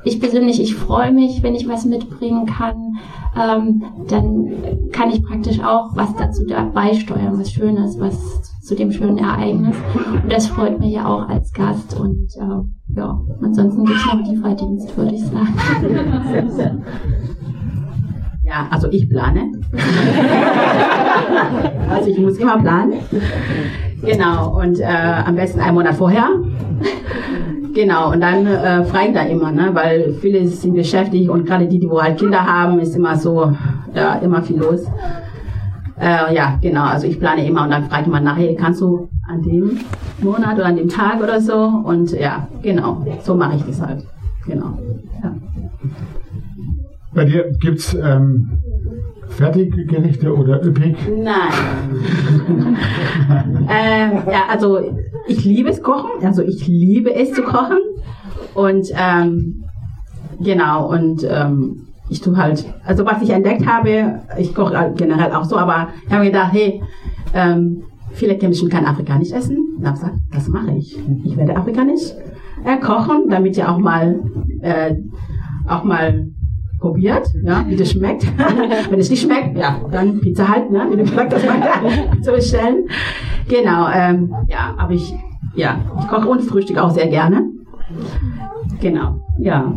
ich 0.03 0.19
persönlich, 0.19 0.61
ich 0.61 0.75
freue 0.75 1.11
mich, 1.11 1.43
wenn 1.43 1.55
ich 1.55 1.67
was 1.67 1.85
mitbringen 1.85 2.45
kann. 2.45 2.97
Ähm, 3.35 3.83
dann 4.07 4.91
kann 4.91 5.11
ich 5.11 5.23
praktisch 5.23 5.59
auch 5.59 5.95
was 5.95 6.15
dazu 6.15 6.45
dabei 6.47 6.93
steuern, 6.93 7.37
was 7.37 7.51
Schönes, 7.51 7.99
was 7.99 8.61
zu 8.61 8.75
dem 8.75 8.91
schönen 8.91 9.17
Ereignis. 9.17 9.75
Und 10.23 10.31
das 10.31 10.47
freut 10.47 10.79
mich 10.79 10.93
ja 10.93 11.07
auch 11.07 11.27
als 11.27 11.51
Gast. 11.51 11.99
Und 11.99 12.29
äh, 12.37 12.76
ja, 12.97 13.19
ansonsten 13.41 13.85
gibt 13.85 13.97
es 13.99 14.05
noch 14.05 14.27
Lieferdienst, 14.27 14.97
würde 14.97 15.13
ich 15.13 15.23
sagen. 15.23 16.83
Ja, 18.43 18.67
also 18.71 18.87
ich 18.89 19.09
plane. 19.09 19.51
also 21.89 22.09
ich 22.09 22.17
muss 22.17 22.37
immer 22.37 22.57
planen. 22.59 22.93
Genau, 24.01 24.59
und 24.59 24.79
äh, 24.79 24.85
am 24.85 25.35
besten 25.35 25.59
einen 25.59 25.75
Monat 25.75 25.95
vorher. 25.95 26.29
Genau, 27.73 28.11
und 28.13 28.21
dann 28.21 28.47
äh, 28.47 28.83
frage 28.85 29.09
ich 29.09 29.13
da 29.13 29.21
immer, 29.23 29.51
ne, 29.51 29.69
weil 29.73 30.13
viele 30.21 30.47
sind 30.47 30.73
beschäftigt 30.73 31.29
und 31.29 31.45
gerade 31.45 31.67
die, 31.67 31.77
die 31.77 31.89
wo 31.89 32.01
halt 32.01 32.17
Kinder 32.17 32.43
haben, 32.43 32.79
ist 32.79 32.95
immer 32.95 33.15
so, 33.15 33.51
ja, 33.93 34.15
immer 34.15 34.41
viel 34.41 34.57
los. 34.57 34.85
Äh, 35.99 36.35
ja, 36.35 36.59
genau. 36.61 36.83
Also 36.83 37.07
ich 37.07 37.19
plane 37.19 37.45
immer 37.45 37.63
und 37.63 37.71
dann 37.71 37.89
frage 37.89 38.03
ich 38.03 38.07
mal 38.07 38.21
nachher, 38.21 38.55
kannst 38.55 38.81
du 38.81 39.09
an 39.27 39.41
dem 39.41 39.79
Monat 40.21 40.55
oder 40.55 40.67
an 40.67 40.75
dem 40.75 40.89
Tag 40.89 41.21
oder 41.21 41.41
so? 41.41 41.55
Und 41.55 42.11
ja, 42.11 42.47
genau. 42.61 43.05
So 43.23 43.35
mache 43.35 43.57
ich 43.57 43.63
das 43.63 43.81
halt. 43.81 44.05
Genau. 44.45 44.77
Ja. 45.23 45.35
Bei 47.13 47.25
dir 47.25 47.51
gibt's 47.59 47.95
ähm, 47.95 48.59
Fertiggerichte 49.29 50.33
oder 50.33 50.63
üppig? 50.63 50.95
Nein. 51.17 51.35
ähm, 53.69 54.11
ja, 54.31 54.43
also 54.49 54.79
ich 55.27 55.43
liebe 55.43 55.69
es 55.69 55.81
kochen. 55.81 56.23
Also 56.23 56.43
ich 56.43 56.67
liebe 56.67 57.13
es 57.13 57.33
zu 57.33 57.41
kochen. 57.41 57.79
Und 58.53 58.87
ähm, 58.95 59.63
genau, 60.39 60.89
und 60.89 61.25
ähm, 61.29 61.86
ich 62.09 62.21
tue 62.21 62.37
halt, 62.37 62.65
also 62.85 63.05
was 63.05 63.21
ich 63.21 63.29
entdeckt 63.29 63.65
habe, 63.65 64.21
ich 64.37 64.53
koche 64.53 64.77
halt 64.77 64.97
generell 64.97 65.33
auch 65.33 65.43
so, 65.43 65.57
aber 65.57 65.89
ich 66.05 66.11
habe 66.11 66.23
mir 66.23 66.31
gedacht, 66.31 66.53
hey, 66.53 66.81
ähm, 67.33 67.83
viele 68.11 68.37
Menschen 68.37 68.69
kann 68.69 68.85
afrikanisch 68.85 69.31
essen. 69.31 69.77
Da 69.79 69.89
habe 69.89 69.99
gesagt, 69.99 70.17
das 70.31 70.47
mache 70.47 70.71
ich. 70.71 70.97
Ich 71.23 71.37
werde 71.37 71.55
afrikanisch 71.55 72.11
äh, 72.65 72.77
kochen, 72.77 73.29
damit 73.29 73.57
ihr 73.57 73.69
auch 73.69 73.77
mal 73.77 74.19
äh, 74.61 74.95
auch 75.67 75.83
mal 75.83 76.27
probiert, 76.79 77.27
ja, 77.43 77.65
wie 77.67 77.75
das 77.75 77.91
schmeckt. 77.91 78.25
Wenn 78.89 78.99
es 78.99 79.09
nicht 79.09 79.23
schmeckt, 79.23 79.57
ja, 79.57 79.79
dann 79.91 80.19
Pizza 80.19 80.47
halt, 80.47 80.71
ne, 80.71 80.87
wie 80.91 80.97
du 80.97 81.03
gesagt 81.03 81.33
hast, 81.33 81.45
Pizza 82.11 82.31
bestellen. 82.31 82.87
Genau, 83.47 83.87
ähm, 83.93 84.33
ja, 84.47 84.75
aber 84.77 84.93
ich, 84.93 85.13
ja, 85.55 85.79
ich 85.99 86.07
koche 86.07 86.27
und 86.27 86.41
frühstück 86.41 86.77
auch 86.77 86.91
sehr 86.91 87.07
gerne. 87.07 87.43
Genau, 88.79 89.19
ja. 89.39 89.73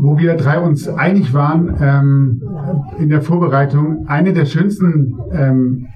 Wo 0.00 0.18
wir 0.18 0.36
drei 0.36 0.60
uns 0.60 0.88
einig 0.88 1.34
waren 1.34 1.76
ähm, 1.80 2.42
in 2.98 3.08
der 3.08 3.20
Vorbereitung, 3.20 4.06
eine 4.06 4.32
der 4.32 4.46
schönsten 4.46 5.18
ähm, 5.32 5.86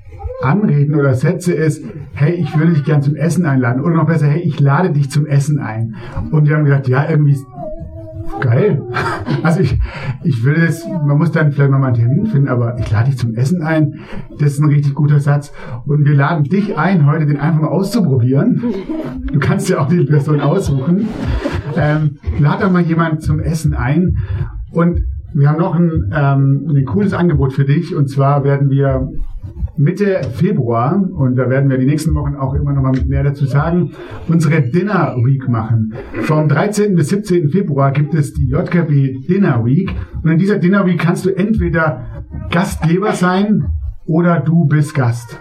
Anreden 0.42 0.96
oder 0.96 1.14
Sätze 1.14 1.52
ist, 1.52 1.84
hey, 2.14 2.32
ich 2.32 2.58
würde 2.58 2.72
dich 2.72 2.84
gern 2.84 3.02
zum 3.02 3.14
Essen 3.14 3.46
einladen. 3.46 3.82
Oder 3.82 3.94
noch 3.94 4.06
besser, 4.06 4.26
hey, 4.26 4.40
ich 4.40 4.58
lade 4.58 4.90
dich 4.90 5.10
zum 5.10 5.26
Essen 5.26 5.60
ein. 5.60 5.94
Und 6.32 6.48
wir 6.48 6.56
haben 6.56 6.64
gesagt, 6.64 6.88
ja, 6.88 7.08
irgendwie 7.08 7.36
geil. 8.40 8.83
Also 9.42 9.61
ich, 9.61 9.79
ich 10.23 10.45
will 10.45 10.57
es, 10.57 10.87
man 10.87 11.18
muss 11.18 11.33
dann 11.33 11.53
vielleicht 11.53 11.71
mal 11.71 11.83
einen 11.85 11.95
Termin 11.95 12.27
finden, 12.27 12.49
aber 12.49 12.79
ich 12.79 12.90
lade 12.90 13.11
dich 13.11 13.18
zum 13.18 13.35
Essen 13.35 13.62
ein. 13.62 13.95
Das 14.38 14.53
ist 14.53 14.61
ein 14.61 14.68
richtig 14.68 14.95
guter 14.95 15.21
Satz. 15.21 15.53
Und 15.87 16.05
wir 16.05 16.14
laden 16.14 16.45
dich 16.45 16.77
ein, 16.77 17.07
heute 17.07 17.27
den 17.27 17.38
einfach 17.38 17.62
mal 17.62 17.68
auszuprobieren. 17.68 18.62
Du 19.33 19.38
kannst 19.38 19.68
ja 19.68 19.81
auch 19.81 19.88
die 19.88 20.05
Person 20.05 20.40
aussuchen. 20.40 21.09
Ähm, 21.77 22.18
doch 22.40 22.71
mal 22.71 22.83
jemand 22.83 23.23
zum 23.23 23.40
Essen 23.40 23.75
ein. 23.75 24.18
Und 24.71 25.03
wir 25.35 25.49
haben 25.49 25.59
noch 25.59 25.75
ein, 25.75 26.12
ähm, 26.14 26.66
ein 26.68 26.85
cooles 26.85 27.14
Angebot 27.14 27.53
für 27.53 27.64
dich. 27.64 27.95
Und 27.95 28.09
zwar 28.09 28.45
werden 28.45 28.71
wir 28.71 29.09
Mitte 29.76 30.20
Februar, 30.35 31.02
und 31.14 31.37
da 31.37 31.48
werden 31.48 31.70
wir 31.70 31.78
die 31.78 31.87
nächsten 31.87 32.14
Wochen 32.14 32.35
auch 32.35 32.54
immer 32.54 32.72
noch 32.72 32.82
mal 32.82 32.92
mehr 33.06 33.22
dazu 33.22 33.46
sagen, 33.46 33.92
unsere 34.28 34.61
Dinner 34.61 35.16
Week 35.24 35.48
machen. 35.48 35.94
Vom 36.22 36.48
13. 36.48 36.94
bis 36.94 37.08
17. 37.08 37.48
Februar 37.48 37.90
gibt 37.92 38.14
es 38.14 38.35
die 38.35 38.48
JKB 38.48 39.26
Dinner 39.26 39.64
Week. 39.64 39.94
Und 40.22 40.30
in 40.30 40.38
dieser 40.38 40.58
Dinner 40.58 40.85
Week 40.87 40.98
kannst 40.98 41.24
du 41.24 41.30
entweder 41.30 42.06
Gastgeber 42.50 43.12
sein 43.12 43.66
oder 44.04 44.40
du 44.40 44.66
bist 44.66 44.94
Gast. 44.94 45.38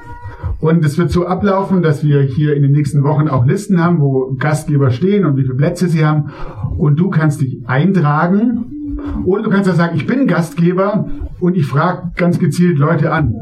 Und 0.61 0.85
es 0.85 0.97
wird 0.97 1.11
so 1.11 1.25
ablaufen, 1.25 1.81
dass 1.81 2.03
wir 2.03 2.21
hier 2.21 2.55
in 2.55 2.61
den 2.61 2.71
nächsten 2.71 3.03
Wochen 3.03 3.27
auch 3.27 3.45
Listen 3.45 3.83
haben, 3.83 3.99
wo 3.99 4.35
Gastgeber 4.39 4.91
stehen 4.91 5.25
und 5.25 5.35
wie 5.35 5.41
viele 5.41 5.55
Plätze 5.55 5.87
sie 5.87 6.05
haben. 6.05 6.31
Und 6.77 6.99
du 6.99 7.09
kannst 7.09 7.41
dich 7.41 7.67
eintragen. 7.67 8.95
Oder 9.25 9.43
du 9.43 9.49
kannst 9.49 9.67
ja 9.67 9.73
sagen, 9.73 9.95
ich 9.95 10.05
bin 10.05 10.27
Gastgeber 10.27 11.09
und 11.39 11.57
ich 11.57 11.65
frage 11.65 12.11
ganz 12.15 12.39
gezielt 12.39 12.77
Leute 12.77 13.11
an. 13.11 13.33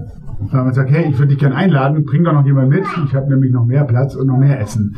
Wenn 0.52 0.63
man 0.63 0.73
sagt, 0.73 0.89
hey, 0.89 1.10
ich 1.10 1.17
würde 1.17 1.30
dich 1.30 1.39
gerne 1.39 1.56
einladen, 1.56 2.06
bring 2.06 2.23
doch 2.23 2.34
noch 2.34 2.45
jemand 2.45 2.69
mit, 2.69 2.84
ich 3.06 3.13
habe 3.13 3.30
nämlich 3.30 3.52
noch 3.52 3.65
mehr 3.65 3.84
Platz 3.84 4.15
und 4.15 4.28
noch 4.28 4.38
mehr 4.38 4.60
Essen. 4.60 4.95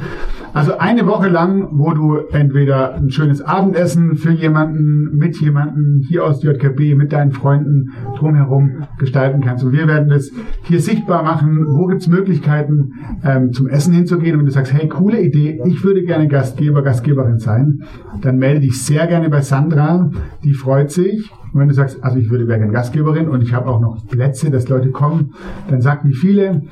Also 0.54 0.78
eine 0.78 1.08
Woche 1.08 1.30
lang, 1.30 1.70
wo 1.72 1.94
du 1.94 2.18
entweder 2.32 2.96
ein 2.96 3.10
schönes 3.10 3.42
Abendessen 3.42 4.16
für 4.16 4.32
jemanden, 4.32 5.18
mit 5.18 5.40
jemanden 5.40 6.06
hier 6.08 6.26
aus 6.26 6.44
JKB, 6.44 6.96
mit 6.96 7.14
deinen 7.14 7.32
Freunden 7.32 7.92
drumherum 8.18 8.84
gestalten 9.00 9.42
kannst. 9.42 9.64
Und 9.64 9.72
wir 9.72 9.88
werden 9.88 10.10
das 10.10 10.32
hier 10.64 10.80
sichtbar 10.80 11.24
machen, 11.24 11.66
wo 11.70 11.88
gibt's 11.88 12.08
Möglichkeiten 12.08 12.94
ähm, 13.24 13.54
zum 13.54 13.68
Essen 13.68 13.94
hinzugehen. 13.94 14.34
Und 14.34 14.40
wenn 14.40 14.46
du 14.46 14.52
sagst, 14.52 14.74
hey, 14.74 14.90
coole 14.90 15.22
Idee, 15.22 15.62
ich 15.66 15.84
würde 15.84 16.04
gerne 16.04 16.28
Gastgeber, 16.28 16.82
Gastgeberin 16.82 17.40
sein, 17.40 17.84
dann 18.22 18.38
melde 18.38 18.62
dich 18.62 18.84
sehr 18.84 19.08
gerne 19.08 19.30
bei 19.30 19.42
Sandra, 19.42 20.12
die 20.44 20.54
freut 20.54 20.92
sich. 20.92 21.32
Und 21.54 21.60
wenn 21.60 21.68
du 21.68 21.74
sagst, 21.74 22.04
also 22.04 22.18
ich 22.18 22.30
würde 22.30 22.46
gerne 22.46 22.70
Gastgeberin 22.70 23.28
und 23.28 23.42
ich 23.42 23.54
habe 23.54 23.68
auch 23.68 23.80
noch 23.80 24.08
Plätze, 24.08 24.50
dass 24.52 24.70
Leute 24.70 24.92
kommen, 24.92 25.34
dann 25.70 25.82
sag 25.82 26.06
wie 26.06 26.14
viele 26.14 26.64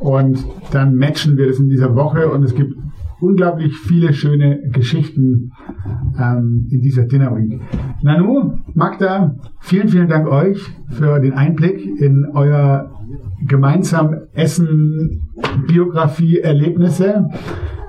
und 0.00 0.44
dann 0.72 0.96
matchen 0.96 1.36
wir 1.36 1.46
das 1.46 1.58
in 1.58 1.68
dieser 1.68 1.94
Woche 1.94 2.28
und 2.28 2.42
es 2.42 2.54
gibt 2.54 2.74
unglaublich 3.20 3.76
viele 3.76 4.12
schöne 4.12 4.60
Geschichten 4.70 5.52
ähm, 6.18 6.68
in 6.70 6.80
dieser 6.82 7.04
Dinner 7.04 7.34
Week. 7.36 7.60
Nanu, 8.02 8.58
Magda, 8.74 9.36
vielen, 9.60 9.88
vielen 9.88 10.08
Dank 10.08 10.28
euch 10.28 10.60
für 10.90 11.20
den 11.20 11.32
Einblick 11.32 12.00
in 12.00 12.26
euer 12.34 12.90
gemeinsam 13.46 14.14
Essen, 14.32 15.22
Biografie, 15.66 16.38
Erlebnisse. 16.38 17.28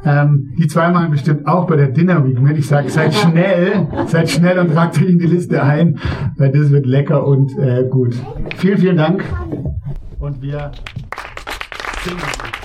Ähm, 0.05 0.53
die 0.57 0.67
zwei 0.67 0.89
machen 0.89 1.11
bestimmt 1.11 1.47
auch 1.47 1.65
bei 1.65 1.75
der 1.75 1.87
Dinner 1.87 2.25
Week 2.25 2.39
mit. 2.39 2.57
Ich 2.57 2.67
sage, 2.67 2.89
seid 2.89 3.13
schnell, 3.13 3.87
seid 4.07 4.29
schnell 4.29 4.59
und 4.59 4.71
tragt 4.71 4.97
euch 4.97 5.09
in 5.09 5.17
die 5.17 5.25
Liste 5.25 5.63
ein, 5.63 5.99
weil 6.37 6.51
das 6.51 6.69
wird 6.69 6.85
lecker 6.85 7.25
und 7.25 7.57
äh, 7.57 7.87
gut. 7.89 8.15
Vielen, 8.57 8.77
vielen 8.77 8.97
Dank. 8.97 9.23
Und 10.19 10.41
wir 10.41 10.71
singen. 12.03 12.64